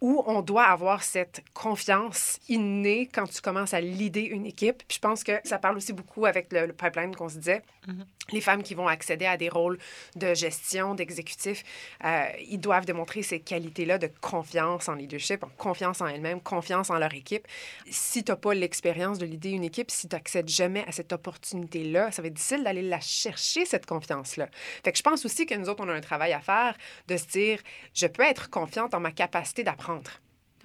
où 0.00 0.22
on 0.26 0.42
doit 0.42 0.64
avoir 0.64 1.02
cette 1.02 1.42
confiance 1.54 2.38
innée 2.48 3.08
quand 3.12 3.26
tu 3.26 3.40
commences 3.40 3.74
à 3.74 3.80
leader 3.80 4.24
une 4.30 4.46
équipe. 4.46 4.82
Puis 4.86 4.96
je 4.96 5.00
pense 5.00 5.24
que 5.24 5.32
ça 5.44 5.58
parle 5.58 5.76
aussi 5.76 5.92
beaucoup 5.92 6.26
avec 6.26 6.52
le, 6.52 6.66
le 6.66 6.72
pipeline 6.72 7.14
qu'on 7.14 7.28
se 7.28 7.38
disait. 7.38 7.62
Mhm. 7.86 8.04
Les 8.32 8.40
femmes 8.40 8.62
qui 8.62 8.74
vont 8.74 8.88
accéder 8.88 9.26
à 9.26 9.36
des 9.36 9.50
rôles 9.50 9.78
de 10.16 10.32
gestion, 10.32 10.94
d'exécutif, 10.94 11.62
euh, 12.04 12.24
ils 12.48 12.58
doivent 12.58 12.86
démontrer 12.86 13.22
ces 13.22 13.40
qualités-là 13.40 13.98
de 13.98 14.10
confiance 14.20 14.88
en 14.88 14.94
leadership, 14.94 15.44
en 15.44 15.50
confiance 15.58 16.00
en 16.00 16.06
elles-mêmes, 16.06 16.40
confiance 16.40 16.88
en 16.88 16.98
leur 16.98 17.12
équipe. 17.12 17.46
Si 17.90 18.24
tu 18.24 18.32
n'as 18.32 18.36
pas 18.36 18.54
l'expérience 18.54 19.18
de 19.18 19.26
leader 19.26 19.52
une 19.52 19.64
équipe, 19.64 19.90
si 19.90 20.08
tu 20.08 20.16
n'accèdes 20.16 20.48
jamais 20.48 20.84
à 20.86 20.92
cette 20.92 21.12
opportunité-là, 21.12 22.12
ça 22.12 22.22
va 22.22 22.28
être 22.28 22.34
difficile 22.34 22.64
d'aller 22.64 22.82
la 22.82 23.00
chercher, 23.00 23.66
cette 23.66 23.84
confiance-là. 23.84 24.48
Fait 24.82 24.92
que 24.92 24.98
je 24.98 25.02
pense 25.02 25.24
aussi 25.26 25.44
que 25.44 25.54
nous 25.54 25.68
autres, 25.68 25.84
on 25.84 25.88
a 25.88 25.92
un 25.92 26.00
travail 26.00 26.32
à 26.32 26.40
faire 26.40 26.76
de 27.08 27.16
se 27.18 27.26
dire, 27.26 27.60
je 27.92 28.06
peux 28.06 28.22
être 28.22 28.48
confiante 28.48 28.94
en 28.94 29.00
ma 29.00 29.12
capacité 29.12 29.64
d'apprendre. 29.64 29.93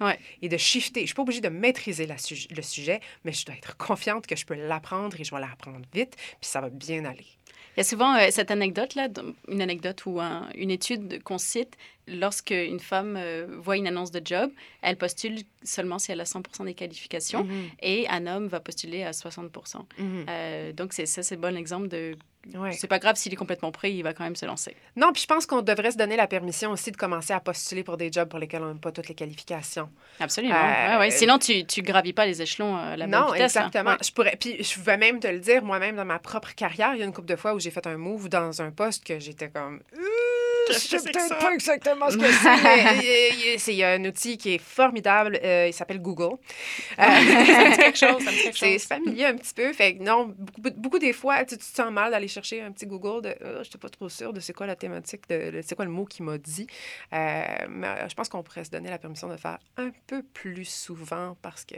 Ouais. 0.00 0.18
Et 0.40 0.48
de 0.48 0.56
shifter. 0.56 1.00
Je 1.02 1.06
suis 1.06 1.14
pas 1.14 1.22
obligée 1.22 1.42
de 1.42 1.50
maîtriser 1.50 2.06
la 2.06 2.16
le 2.16 2.62
sujet, 2.62 3.00
mais 3.24 3.32
je 3.32 3.44
dois 3.44 3.54
être 3.54 3.76
confiante 3.76 4.26
que 4.26 4.34
je 4.34 4.46
peux 4.46 4.54
l'apprendre 4.54 5.20
et 5.20 5.24
je 5.24 5.34
vais 5.34 5.40
l'apprendre 5.40 5.84
vite, 5.92 6.16
puis 6.16 6.48
ça 6.48 6.60
va 6.62 6.70
bien 6.70 7.04
aller. 7.04 7.26
Il 7.76 7.80
y 7.80 7.80
a 7.80 7.84
souvent 7.84 8.16
euh, 8.16 8.28
cette 8.30 8.50
anecdote-là, 8.50 9.08
une 9.48 9.60
anecdote 9.62 10.04
ou 10.06 10.18
un- 10.20 10.48
une 10.54 10.70
étude 10.70 11.22
qu'on 11.22 11.38
cite, 11.38 11.76
lorsque 12.08 12.50
une 12.50 12.80
femme 12.80 13.14
euh, 13.18 13.46
voit 13.60 13.76
une 13.76 13.86
annonce 13.86 14.10
de 14.10 14.20
job, 14.24 14.50
elle 14.82 14.96
postule 14.96 15.42
seulement 15.62 15.98
si 15.98 16.10
elle 16.10 16.20
a 16.20 16.24
100 16.24 16.64
des 16.64 16.74
qualifications 16.74 17.46
et 17.80 18.08
un 18.08 18.26
homme 18.26 18.48
va 18.48 18.58
postuler 18.60 19.04
à 19.04 19.12
60 19.12 19.52
Mhm. 19.98 20.26
Euh, 20.28 20.72
Donc, 20.72 20.94
c'est 20.94 21.06
ça, 21.06 21.22
c'est 21.22 21.34
le 21.36 21.40
bon 21.42 21.56
exemple 21.56 21.88
de. 21.88 22.16
Ouais. 22.54 22.72
C'est 22.72 22.86
pas 22.86 22.98
grave 22.98 23.16
s'il 23.16 23.32
est 23.32 23.36
complètement 23.36 23.70
prêt, 23.70 23.92
il 23.92 24.02
va 24.02 24.14
quand 24.14 24.24
même 24.24 24.34
se 24.36 24.46
lancer. 24.46 24.74
Non, 24.96 25.12
puis 25.12 25.22
je 25.22 25.26
pense 25.26 25.44
qu'on 25.46 25.60
devrait 25.62 25.90
se 25.90 25.96
donner 25.98 26.16
la 26.16 26.26
permission 26.26 26.70
aussi 26.70 26.90
de 26.90 26.96
commencer 26.96 27.32
à 27.34 27.40
postuler 27.40 27.84
pour 27.84 27.96
des 27.98 28.10
jobs 28.10 28.28
pour 28.28 28.38
lesquels 28.38 28.62
on 28.62 28.72
n'a 28.74 28.80
pas 28.80 28.92
toutes 28.92 29.08
les 29.08 29.14
qualifications. 29.14 29.90
Absolument. 30.18 30.54
Euh, 30.54 30.90
Ouais, 30.92 30.96
ouais. 30.98 31.10
Sinon, 31.10 31.38
tu, 31.38 31.64
tu 31.66 31.82
gravis 31.82 32.12
pas 32.14 32.24
les 32.26 32.40
échelons 32.40 32.76
à 32.76 32.96
la 32.96 33.06
bonne 33.06 33.20
non, 33.20 33.26
vitesse. 33.32 33.56
exactement. 33.56 33.96
Je 34.02 34.10
pourrais, 34.12 34.36
puis 34.40 34.62
je 34.62 34.80
vais 34.80 34.96
même 34.96 35.20
te 35.20 35.26
le 35.28 35.38
dire, 35.40 35.62
moi-même, 35.62 35.96
dans 35.96 36.04
ma 36.04 36.18
propre 36.18 36.54
carrière, 36.54 36.92
il 36.94 37.00
y 37.00 37.02
a 37.02 37.04
une 37.06 37.12
couple 37.12 37.28
de 37.28 37.36
fois 37.36 37.54
où 37.54 37.60
j'ai 37.60 37.70
fait 37.70 37.86
un 37.86 37.96
move 37.98 38.28
dans 38.30 38.62
un 38.62 38.70
poste 38.70 39.04
que 39.04 39.18
j'étais 39.20 39.50
comme... 39.50 39.80
Euh, 39.94 39.98
je 40.72 40.78
sais 40.78 40.98
peut-être 41.02 41.38
pas 41.40 41.52
exactement 41.52 42.10
ce 42.10 42.16
que 42.16 42.30
c'est, 42.30 42.48
euh, 42.48 43.56
il 43.66 43.74
y 43.74 43.82
a 43.82 43.90
un 43.92 44.04
outil 44.04 44.38
qui 44.38 44.54
est 44.54 44.58
formidable. 44.62 45.38
euh, 45.42 45.66
il 45.68 45.72
s'appelle 45.72 46.00
Google. 46.00 46.36
Euh, 46.98 47.02
Ça 47.02 47.10
me 47.10 47.70
dit 47.70 47.76
quelque 47.76 47.98
chose, 47.98 48.22
c'est 48.54 48.78
familier 48.78 49.26
un 49.26 49.36
petit 49.36 49.52
peu. 49.54 49.72
Fait 49.72 49.96
que 49.96 50.02
non, 50.02 50.32
beaucoup, 50.38 50.70
beaucoup 50.76 50.98
des 51.00 51.12
fois, 51.12 51.44
tu, 51.44 51.56
tu 51.58 51.64
te 51.70 51.76
sens 51.76 51.90
mal 51.90 52.12
d'aller 52.12 52.28
chercher 52.30 52.62
un 52.62 52.72
petit 52.72 52.86
Google 52.86 53.22
de 53.22 53.34
je 53.40 53.58
n'étais 53.58 53.78
pas 53.78 53.88
trop 53.88 54.08
sûre 54.08 54.32
de 54.32 54.40
c'est 54.40 54.52
quoi 54.52 54.66
la 54.66 54.76
thématique, 54.76 55.28
de, 55.28 55.50
de 55.50 55.62
c'est 55.62 55.74
quoi 55.74 55.84
le 55.84 55.90
mot 55.90 56.04
qu'il 56.04 56.24
m'a 56.24 56.38
dit. 56.38 56.66
Euh, 57.12 57.44
mais 57.68 57.86
euh, 57.86 58.08
je 58.08 58.14
pense 58.14 58.28
qu'on 58.28 58.42
pourrait 58.42 58.64
se 58.64 58.70
donner 58.70 58.88
la 58.90 58.98
permission 58.98 59.28
de 59.28 59.32
le 59.34 59.38
faire 59.38 59.58
un 59.76 59.90
peu 60.06 60.22
plus 60.22 60.64
souvent 60.64 61.36
parce 61.42 61.64
que 61.64 61.76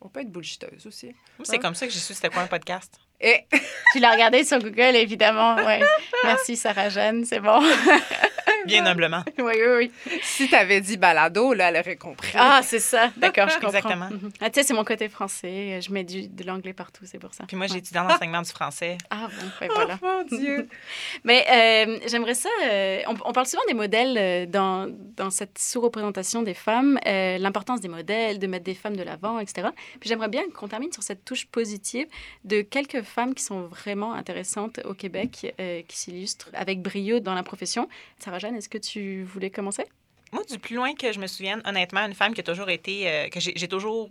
on 0.00 0.08
peut 0.08 0.20
être 0.20 0.30
bullshiteuse 0.30 0.86
aussi. 0.86 1.14
C'est 1.42 1.58
comme 1.58 1.74
ça 1.74 1.86
que 1.86 1.92
j'ai 1.92 1.98
su 1.98 2.14
c'était 2.14 2.28
quoi 2.28 2.42
un 2.42 2.46
podcast. 2.46 3.00
Et 3.20 3.46
Tu 3.92 3.98
l'as 3.98 4.12
regardé 4.12 4.44
sur 4.44 4.58
Google, 4.58 4.94
évidemment. 4.94 5.56
Ouais. 5.56 5.80
Merci, 6.24 6.56
Sarah-Jeanne, 6.56 7.24
c'est 7.24 7.40
bon. 7.40 7.60
Bien 8.72 8.86
humblement. 8.86 9.22
oui, 9.38 9.54
oui, 9.56 9.90
oui. 10.06 10.20
si 10.22 10.48
tu 10.48 10.54
avais 10.54 10.80
dit 10.80 10.96
balado, 10.96 11.52
là, 11.54 11.68
elle 11.70 11.76
aurait 11.80 11.96
compris. 11.96 12.32
Ah, 12.34 12.60
c'est 12.62 12.78
ça. 12.80 13.10
D'accord, 13.16 13.48
je 13.48 13.54
comprends. 13.54 13.68
Exactement. 13.68 14.10
Mhm. 14.10 14.30
Ah, 14.40 14.50
tu 14.50 14.60
sais, 14.60 14.66
c'est 14.66 14.74
mon 14.74 14.84
côté 14.84 15.08
français. 15.08 15.80
Je 15.80 15.90
mets 15.92 16.04
du, 16.04 16.28
de 16.28 16.44
l'anglais 16.44 16.72
partout, 16.72 17.04
c'est 17.06 17.18
pour 17.18 17.32
ça. 17.34 17.44
Puis 17.46 17.56
moi, 17.56 17.66
j'ai 17.66 17.74
Ouais. 17.74 17.78
étudié 17.80 18.00
en 18.00 18.08
enseignement 18.10 18.42
du 18.42 18.50
français. 18.50 18.96
Ah, 19.10 19.28
bon, 19.28 19.46
ouais, 19.66 19.68
voilà. 19.74 19.98
Oh 20.02 20.06
mon 20.30 20.38
Dieu! 20.38 20.68
Mais 21.24 21.44
euh, 21.50 21.98
j'aimerais 22.08 22.34
ça. 22.34 22.48
euh, 22.64 23.00
on, 23.08 23.14
on 23.24 23.32
parle 23.32 23.46
souvent 23.46 23.62
des 23.68 23.74
modèles 23.74 24.16
euh, 24.18 24.46
dans, 24.46 24.88
dans 25.16 25.30
cette 25.30 25.58
sous-représentation 25.58 26.42
des 26.42 26.54
femmes, 26.54 26.98
euh, 27.06 27.38
l'importance 27.38 27.80
des 27.80 27.88
modèles, 27.88 28.38
de 28.38 28.46
mettre 28.46 28.64
des 28.64 28.74
femmes 28.74 28.96
de 28.96 29.02
l'avant, 29.02 29.38
etc. 29.38 29.68
Puis 30.00 30.08
j'aimerais 30.08 30.28
bien 30.28 30.42
qu'on 30.54 30.68
termine 30.68 30.92
sur 30.92 31.02
cette 31.02 31.24
touche 31.24 31.46
positive 31.46 32.06
de 32.44 32.62
quelques 32.62 33.02
femmes 33.02 33.34
qui 33.34 33.42
sont 33.44 33.62
vraiment 33.66 34.12
intéressantes 34.14 34.80
au 34.84 34.94
Québec, 34.94 35.54
euh, 35.60 35.82
qui 35.86 35.96
s'illustrent 35.98 36.48
avec 36.54 36.80
brio 36.80 37.20
dans 37.20 37.34
la 37.34 37.42
profession. 37.42 37.88
Sarah-Jeanne, 38.18 38.55
est-ce 38.56 38.68
que 38.68 38.78
tu 38.78 39.22
voulais 39.24 39.50
commencer? 39.50 39.84
Moi, 40.32 40.42
du 40.44 40.58
plus 40.58 40.74
loin 40.76 40.94
que 40.94 41.12
je 41.12 41.18
me 41.20 41.26
souvienne, 41.26 41.62
honnêtement, 41.64 42.00
une 42.00 42.14
femme 42.14 42.34
qui 42.34 42.40
a 42.40 42.44
toujours 42.44 42.68
été, 42.68 43.08
euh, 43.08 43.28
que 43.28 43.38
j'ai 43.40 43.68
toujours 43.68 44.10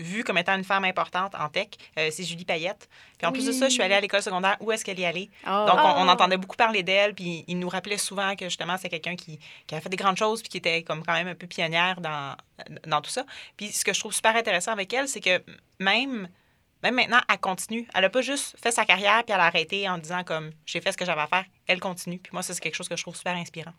vue 0.00 0.22
comme 0.22 0.38
étant 0.38 0.54
une 0.56 0.62
femme 0.62 0.84
importante 0.84 1.34
en 1.34 1.48
tech, 1.48 1.68
euh, 1.98 2.08
c'est 2.12 2.22
Julie 2.22 2.44
Payette. 2.44 2.88
Puis 3.18 3.26
en 3.26 3.32
plus 3.32 3.44
de 3.46 3.50
ça, 3.50 3.68
je 3.68 3.72
suis 3.72 3.82
allée 3.82 3.94
à 3.96 4.00
l'école 4.00 4.22
secondaire. 4.22 4.56
Où 4.60 4.70
est-ce 4.70 4.84
qu'elle 4.84 5.00
y 5.00 5.04
allait? 5.04 5.28
Oh. 5.44 5.64
Donc, 5.66 5.76
on, 5.76 6.02
on 6.02 6.08
Ah! 6.08 6.12
entendait 6.12 6.36
beaucoup 6.36 6.54
parler 6.56 6.84
d'elle, 6.84 7.14
puis 7.14 7.44
il 7.48 7.58
nous 7.58 7.68
rappelait 7.68 7.96
souvent 7.98 8.36
que 8.36 8.44
justement, 8.44 8.76
c'est 8.76 8.88
quelqu'un 8.90 9.16
qui, 9.16 9.40
qui 9.66 9.74
a 9.74 9.80
fait 9.80 9.88
des 9.88 9.96
grandes 9.96 10.16
choses, 10.16 10.40
puis 10.40 10.50
qui 10.50 10.58
était 10.58 10.82
comme 10.84 11.02
quand 11.04 11.14
même 11.14 11.26
un 11.26 11.34
peu 11.34 11.48
pionnière 11.48 12.00
dans, 12.00 12.36
dans 12.86 13.00
tout 13.00 13.10
ça. 13.10 13.24
Puis 13.56 13.72
ce 13.72 13.84
que 13.84 13.92
je 13.92 13.98
trouve 13.98 14.12
super 14.14 14.36
intéressant 14.36 14.70
avec 14.70 14.92
elle, 14.92 15.08
c'est 15.08 15.20
que 15.20 15.42
même, 15.80 16.28
même 16.82 16.94
maintenant, 16.94 17.20
elle 17.28 17.38
continue. 17.38 17.86
Elle 17.94 18.02
n'a 18.02 18.10
pas 18.10 18.20
juste 18.22 18.56
fait 18.62 18.70
sa 18.70 18.84
carrière, 18.84 19.24
puis 19.24 19.34
elle 19.34 19.40
a 19.40 19.44
arrêté 19.46 19.88
en 19.88 19.98
disant 19.98 20.22
comme 20.24 20.50
j'ai 20.66 20.80
fait 20.80 20.92
ce 20.92 20.96
que 20.96 21.04
j'avais 21.04 21.20
à 21.22 21.26
faire. 21.26 21.44
Elle 21.66 21.80
continue. 21.80 22.18
Puis 22.18 22.30
moi, 22.32 22.42
c'est 22.42 22.58
quelque 22.60 22.74
chose 22.74 22.88
que 22.88 22.96
je 22.96 23.02
trouve 23.02 23.16
super 23.16 23.34
inspirant. 23.34 23.72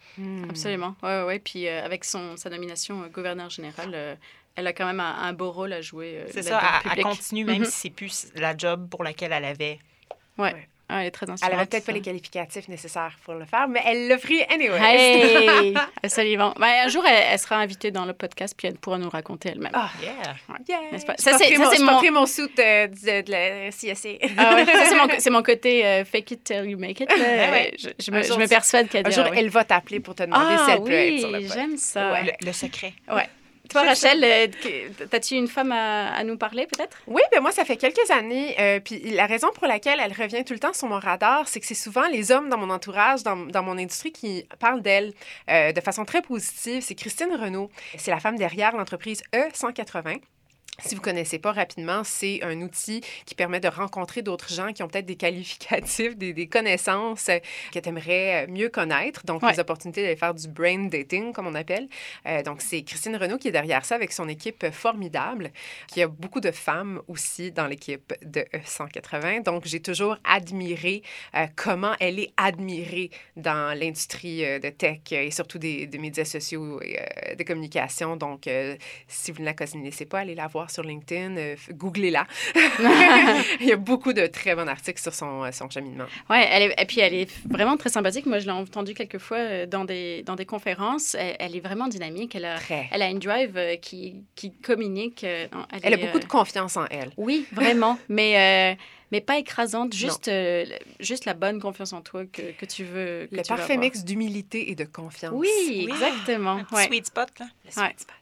Absolument. 0.50 0.96
Oui, 1.02 1.10
ouais, 1.10 1.24
ouais. 1.24 1.40
Puis 1.40 1.68
euh, 1.68 1.84
avec 1.86 2.04
son, 2.06 2.36
sa 2.38 2.50
nomination 2.50 3.04
euh, 3.04 3.08
gouverneur 3.08 3.50
général, 3.50 3.92
euh, 3.94 4.16
elle 4.56 4.68
a 4.68 4.74
quand 4.74 4.86
même 4.86 5.00
un, 5.00 5.16
un 5.24 5.34
beau 5.34 5.52
rôle 5.52 5.72
à 5.74 5.82
jouer. 5.82 6.18
euh, 6.18 6.28
C'est 6.32 6.44
ça, 6.44 6.62
elle, 6.86 6.92
elle 6.98 7.04
continue, 7.04 7.46
même 7.46 7.60
Mhm. 7.60 7.66
si 7.66 7.72
c'est 7.72 7.90
plus 7.90 8.28
la 8.36 8.56
job 8.58 8.90
pour 8.90 9.04
laquelle 9.04 9.32
elle 9.32 9.46
avait. 9.46 9.80
Ouais. 10.38 10.54
Ouais. 10.54 10.70
Ah, 10.92 11.02
elle 11.02 11.08
est 11.08 11.12
très 11.12 11.26
Elle 11.28 11.34
inspirante. 11.34 11.54
avait 11.56 11.66
peut-être 11.68 11.86
pas 11.86 11.92
les 11.92 12.02
qualificatifs 12.02 12.68
nécessaires 12.68 13.16
pour 13.24 13.36
le 13.36 13.46
faire, 13.46 13.68
mais 13.68 13.80
elle 13.86 14.08
l'a 14.08 14.18
pris 14.18 14.42
anyway. 14.50 14.80
Hey! 14.82 15.74
Absolument. 16.04 16.54
Ben, 16.60 16.86
un 16.86 16.88
jour, 16.88 17.04
elle, 17.06 17.26
elle 17.32 17.38
sera 17.40 17.58
invitée 17.58 17.92
dans 17.92 18.06
le 18.06 18.14
podcast, 18.14 18.56
puis 18.58 18.68
elle 18.68 18.76
pourra 18.78 18.98
nous 18.98 19.10
raconter 19.10 19.50
elle-même. 19.50 19.72
Ah, 19.74 19.90
Yeah. 20.02 20.12
yeah. 20.68 20.92
N'est-ce 20.92 21.06
pas? 21.06 21.14
Ça, 21.18 21.38
c'est- 21.38 21.46
c'est 21.50 21.56
ça, 21.58 21.70
c'est 21.76 21.84
mon... 21.84 22.12
mon- 22.12 22.26
suit 22.26 22.48
de, 22.58 22.88
de, 22.88 23.22
de 23.22 23.32
la. 23.32 23.70
Ah 24.38 24.56
ouais, 24.56 24.66
ça, 24.66 25.16
c'est 25.20 25.30
mon, 25.30 25.44
côté 25.44 25.86
euh, 25.86 26.06
fake 26.06 26.32
it 26.32 26.44
till 26.44 26.66
you 26.66 26.78
make 26.78 27.00
it. 27.02 27.10
ouais. 27.12 27.74
Je, 27.78 28.12
me, 28.12 28.24
jour, 28.24 28.36
je 28.38 28.42
me 28.44 28.48
persuade 28.48 28.90
qu'elle 28.90 29.06
Un 29.06 29.10
dira 29.10 29.24
jour, 29.26 29.32
oui. 29.32 29.38
elle 29.40 29.50
va 29.50 29.64
t'appeler 29.64 30.00
pour 30.00 30.16
te 30.16 30.24
demander 30.24 30.56
Ah 30.58 30.66
si 30.66 30.72
elle 30.72 30.84
peut 30.84 30.92
être 30.92 31.20
sur 31.20 31.28
le 31.30 31.34
podcast. 31.40 31.54
j'aime 31.56 31.78
ça. 31.78 32.12
Ouais. 32.14 32.24
Le, 32.42 32.48
le 32.48 32.52
secret. 32.54 32.94
Toi, 33.70 33.84
Rachel, 33.84 34.24
euh, 34.24 34.48
t'as-tu 35.10 35.36
une 35.36 35.48
femme 35.48 35.72
à, 35.72 36.12
à 36.14 36.24
nous 36.24 36.38
parler, 36.38 36.66
peut-être? 36.66 36.98
Oui, 37.08 37.22
ben 37.32 37.40
moi, 37.40 37.52
ça 37.52 37.66
fait 37.66 37.78
quelques 37.78 38.10
années. 38.10 38.56
euh, 38.60 38.80
puis 38.80 39.00
la 39.12 39.28
raison 39.28 39.50
pour 39.54 39.68
laquelle 39.68 40.00
elle 40.04 40.12
revient 40.14 40.44
tout 40.44 40.54
le 40.54 40.60
temps 40.60 40.74
sur 40.74 40.88
mon 40.88 40.98
radar, 41.00 41.48
c'est 41.48 41.60
que 41.60 41.66
c'est 41.68 41.76
souvent 41.76 42.08
les 42.08 42.32
hommes 42.32 42.50
dans 42.50 42.58
mon 42.58 42.70
entourage, 42.72 43.22
dans, 43.24 43.36
dans 43.36 43.62
mon 43.64 43.78
industrie, 43.78 44.12
qui 44.12 44.46
parlent 44.60 44.82
d'elle 44.82 45.14
euh, 45.50 45.72
de 45.72 45.82
façon 45.82 46.04
très 46.04 46.22
positive. 46.22 46.82
C'est 46.82 46.96
Christine 46.96 47.34
Renaud. 47.36 47.70
C'est 47.98 48.12
la 48.12 48.20
femme 48.20 48.38
derrière 48.38 48.76
l'entreprise 48.76 49.22
E180. 49.34 50.20
Si 50.82 50.96
vous 50.96 51.02
ne 51.02 51.06
connaissez 51.06 51.40
pas 51.40 51.52
rapidement, 51.52 52.04
c'est 52.04 52.42
un 52.44 52.62
outil 52.62 53.02
qui 53.26 53.36
permet 53.36 53.60
de 53.60 53.68
rencontrer 53.68 54.22
d'autres 54.22 54.50
gens 54.52 54.72
qui 54.74 54.84
ont 54.84 54.88
peut-être 54.88 55.06
des 55.06 55.16
qualificatifs, 55.16 56.16
des, 56.18 56.34
des 56.34 56.48
connaissances 56.48 57.30
euh, 57.30 57.40
que 57.74 57.80
tu 57.80 57.90
aimerais 57.90 58.48
mieux 58.48 58.70
connaître. 58.70 59.26
Donc, 59.26 59.44
Ouais. 59.44 59.52
les 59.54 59.60
opportunités 59.60 60.02
d'aller 60.04 60.16
faire 60.16 60.34
du 60.34 60.48
brain 60.48 60.86
dating, 60.88 61.32
comme 61.34 61.48
on 61.48 61.56
appelle. 61.56 61.88
Euh, 62.26 62.44
donc, 62.44 62.62
c'est 62.62 62.82
Christine 62.84 63.16
Renaud 63.16 63.38
qui 63.38 63.48
est 63.48 63.52
derrière 63.52 63.86
ça 63.86 63.96
avec 63.96 64.12
son 64.12 64.28
équipe 64.28 64.70
formidable, 64.72 65.52
qui 65.88 66.02
a 66.02 66.08
beaucoup 66.08 66.40
de 66.42 66.52
femmes 66.52 67.02
aussi 67.08 67.52
dans 67.52 67.68
l'équipe 67.68 68.14
de 68.24 68.42
E180. 68.54 69.44
Donc, 69.44 69.66
j'ai 69.66 69.82
toujours 69.82 70.18
admiré 70.24 71.04
euh, 71.36 71.46
comment 71.56 71.94
elle 72.00 72.20
est 72.20 72.32
admirée 72.38 73.12
dans 73.36 73.78
l'industrie 73.78 74.46
euh, 74.46 74.60
de 74.60 74.70
tech 74.70 75.00
euh, 75.14 75.22
et 75.24 75.32
surtout 75.32 75.58
des, 75.58 75.88
des 75.88 75.98
médias 75.98 76.26
sociaux 76.26 76.82
et 76.82 77.00
euh, 77.00 77.36
de 77.36 77.44
communication. 77.44 78.16
Donc, 78.16 78.48
euh, 78.48 78.76
si 79.08 79.32
vous 79.32 79.40
ne 79.42 79.46
la 79.46 79.54
connaissez 79.54 80.06
pas, 80.06 80.20
allez 80.20 80.36
la 80.36 80.48
voir 80.48 80.69
sur 80.70 80.84
LinkedIn, 80.84 81.38
euh, 81.38 81.56
googlez-la. 81.72 82.26
Il 83.60 83.66
y 83.68 83.72
a 83.72 83.76
beaucoup 83.78 84.14
de 84.14 84.28
très 84.28 84.56
bons 84.56 84.68
articles 84.68 85.02
sur 85.02 85.14
son, 85.14 85.44
euh, 85.44 85.52
son 85.52 85.70
cheminement. 85.70 86.06
Est, 86.30 86.74
et 86.82 86.86
puis 86.86 87.00
elle 87.00 87.14
est 87.14 87.30
vraiment 87.50 87.78
très 87.78 87.90
sympathique. 87.90 88.26
Moi, 88.26 88.40
je 88.40 88.46
l'ai 88.46 88.52
entendue 88.52 88.94
quelques 88.94 89.18
fois 89.20 89.38
euh, 89.38 89.66
dans 89.66 89.86
des, 89.86 90.24
dans 90.24 90.36
des 90.36 90.46
conférences. 90.46 91.16
Elle, 91.16 91.36
elle 91.40 91.56
est 91.56 91.60
vraiment 91.62 91.88
dynamique. 91.88 92.36
Elle 92.36 92.46
a, 92.46 92.58
Très. 92.58 92.88
elle 92.92 93.02
a 93.02 93.10
une 93.10 93.20
drive 93.20 93.58
qui, 93.82 94.24
qui 94.36 94.52
communique. 94.52 95.24
Elle 95.24 95.94
a 95.94 95.98
beaucoup 95.98 96.18
euh, 96.18 96.22
de 96.22 96.26
confiance 96.26 96.78
en 96.78 96.86
elle. 96.90 97.12
Oui, 97.18 97.46
vraiment. 97.52 97.98
mais, 98.10 98.74
euh, 98.76 98.82
mais 99.12 99.22
pas 99.22 99.38
écrasante, 99.40 99.94
juste, 99.94 100.28
euh, 100.28 100.66
juste 101.00 101.26
la 101.26 101.34
bonne 101.34 101.60
confiance 101.60 101.94
en 101.94 102.02
toi 102.02 102.26
que, 102.32 102.52
que 102.52 102.66
tu 102.66 102.84
veux. 102.84 103.28
que 103.32 103.36
Le 103.36 103.42
tu 103.42 103.52
veux 103.52 103.58
parfait 103.58 103.74
avoir. 103.74 103.80
mix 103.80 104.04
d'humilité 104.04 104.70
et 104.72 104.76
de 104.76 104.84
confiance. 104.86 105.32
Oui, 105.34 105.48
Oui. 105.68 105.88
exactement. 105.92 106.52
Un 106.58 106.64
petit 106.64 106.76
ouais. 106.76 106.88
sweet 106.88 107.06
spot, 107.08 107.28
là. 107.40 107.46
Le 107.66 107.82
Ouais. 107.82 107.88
sweet 107.88 108.00
spot. 108.02 108.16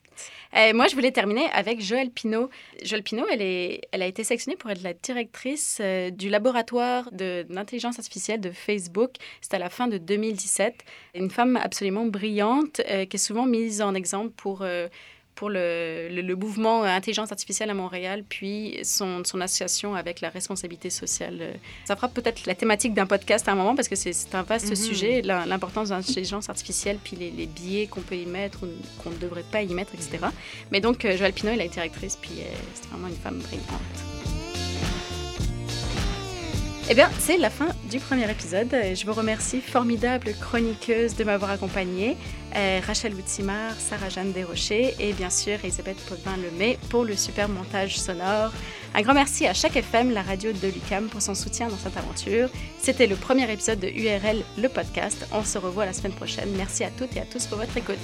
Euh, 0.56 0.73
moi, 0.73 0.88
je 0.88 0.95
voulais 0.95 1.12
terminer 1.12 1.47
avec 1.51 1.82
Joëlle 1.82 2.12
Pinault. 2.12 2.49
Joëlle 2.84 3.03
Pinault, 3.03 3.27
elle, 3.32 3.41
est, 3.41 3.82
elle 3.91 4.01
a 4.01 4.06
été 4.06 4.23
sélectionnée 4.23 4.58
pour 4.58 4.69
être 4.69 4.84
la 4.84 4.93
directrice 4.93 5.80
euh, 5.82 6.10
du 6.10 6.30
laboratoire 6.30 7.12
d'intelligence 7.12 7.99
artificielle 7.99 8.41
de 8.41 8.51
Facebook. 8.51 9.12
C'était 9.41 9.58
à 9.58 9.60
la 9.60 9.69
fin 9.69 9.88
de 9.88 9.97
2017. 9.97 10.84
Une 11.15 11.30
femme 11.30 11.58
absolument 11.58 12.06
brillante 12.06 12.82
euh, 12.89 13.06
qui 13.06 13.17
est 13.17 13.19
souvent 13.19 13.45
mise 13.45 13.82
en 13.82 13.93
exemple 13.93 14.32
pour, 14.36 14.65
pour 15.38 15.50
le, 15.50 16.10
le- 16.12 16.21
le 16.21 16.36
mouvement 16.36 16.84
intelligence 16.84 17.32
artificielle 17.32 17.69
à 17.69 17.73
Montréal, 17.73 18.23
puis 18.28 18.78
son, 18.84 19.23
son 19.23 19.39
association 19.39 19.95
avec 19.95 20.19
la 20.19 20.30
responsabilité 20.30 20.89
sociale. 20.89 21.38
Euh, 21.39 21.54
Ça 21.86 21.95
fera 21.95 22.10
peut-être 22.10 22.45
la 22.47 22.56
thématique 22.56 22.93
d'un 22.93 23.06
podcast 23.06 23.47
à 23.47 23.52
un 23.54 23.56
moment 23.56 23.76
parce 23.76 23.88
que 23.88 23.95
c'est 23.95 24.13
un 24.34 24.41
vaste 24.41 24.69
Mhm. 24.71 24.76
sujet, 24.76 25.21
l'im- 25.21 25.45
l'importance 25.45 25.89
de 25.89 25.93
l'intelligence 25.93 26.50
artificielle, 26.50 26.97
puis 27.04 27.15
les, 27.15 27.30
les 27.32 27.45
biais 27.45 27.86
qu'on 27.88 28.02
peut 28.02 28.15
y 28.17 28.26
mettre 28.26 28.63
ou 28.63 28.67
qu'on 29.02 29.12
ne 29.12 29.17
devrait 29.17 29.45
pas 29.52 29.62
y 29.62 29.73
mettre, 29.73 29.93
etc. 29.93 30.17
Mais 30.71 30.82
donc, 30.82 31.06
euh, 31.06 31.15
Joëlle 31.15 31.34
Pinot, 31.34 31.52
elle 31.54 31.62
est 31.62 31.69
directrice, 31.69 32.17
puis 32.19 32.32
euh, 32.39 32.43
c'est 32.73 32.89
vraiment 32.89 33.08
une 33.08 33.15
femme 33.15 33.38
brillante. 33.39 34.16
Eh 36.89 36.93
bien, 36.93 37.10
c'est 37.19 37.38
la 37.38 37.50
fin 37.50 37.67
du 37.89 38.00
premier 38.00 38.32
épisode. 38.32 38.69
Je 38.71 39.06
vous 39.06 39.12
remercie, 39.12 39.60
formidable 39.60 40.34
chroniqueuse, 40.39 41.17
de 41.17 41.26
m'avoir 41.26 41.52
accompagnée. 41.52 42.15
Euh, 42.56 42.80
Rachel 42.88 43.13
Woutsimar, 43.13 43.73
Sarah-Jeanne 43.78 44.32
Desrochers 44.32 44.95
et 44.97 45.12
bien 45.12 45.30
sûr 45.30 45.58
Elisabeth 45.62 45.97
Potvin-Lemay 46.08 46.78
pour 46.89 47.04
le 47.04 47.17
super 47.17 47.50
montage 47.50 48.00
sonore. 48.00 48.54
Un 48.95 49.02
grand 49.02 49.13
merci 49.13 49.45
à 49.45 49.54
chaque 49.54 49.76
FM, 49.76 50.12
la 50.12 50.21
radio 50.21 50.54
de 50.54 50.67
l'UCAM, 50.67 51.10
pour 51.10 51.21
son 51.21 51.36
soutien 51.36 51.67
dans 51.67 51.78
cette 51.78 51.97
aventure. 51.97 52.50
C'était 52.82 53.08
le 53.08 53.17
premier 53.17 53.52
épisode 53.52 53.82
de 53.82 53.89
URL, 53.89 54.43
le 54.58 54.69
podcast. 54.69 55.28
On 55.34 55.43
se 55.43 55.58
revoit 55.58 55.86
la 55.86 55.91
semaine 55.91 56.13
prochaine. 56.13 56.50
Merci 56.56 56.86
à 56.86 56.89
toutes 56.89 57.17
et 57.17 57.19
à 57.19 57.26
tous 57.26 57.47
pour 57.47 57.58
votre 57.58 57.76
écoute. 57.76 58.00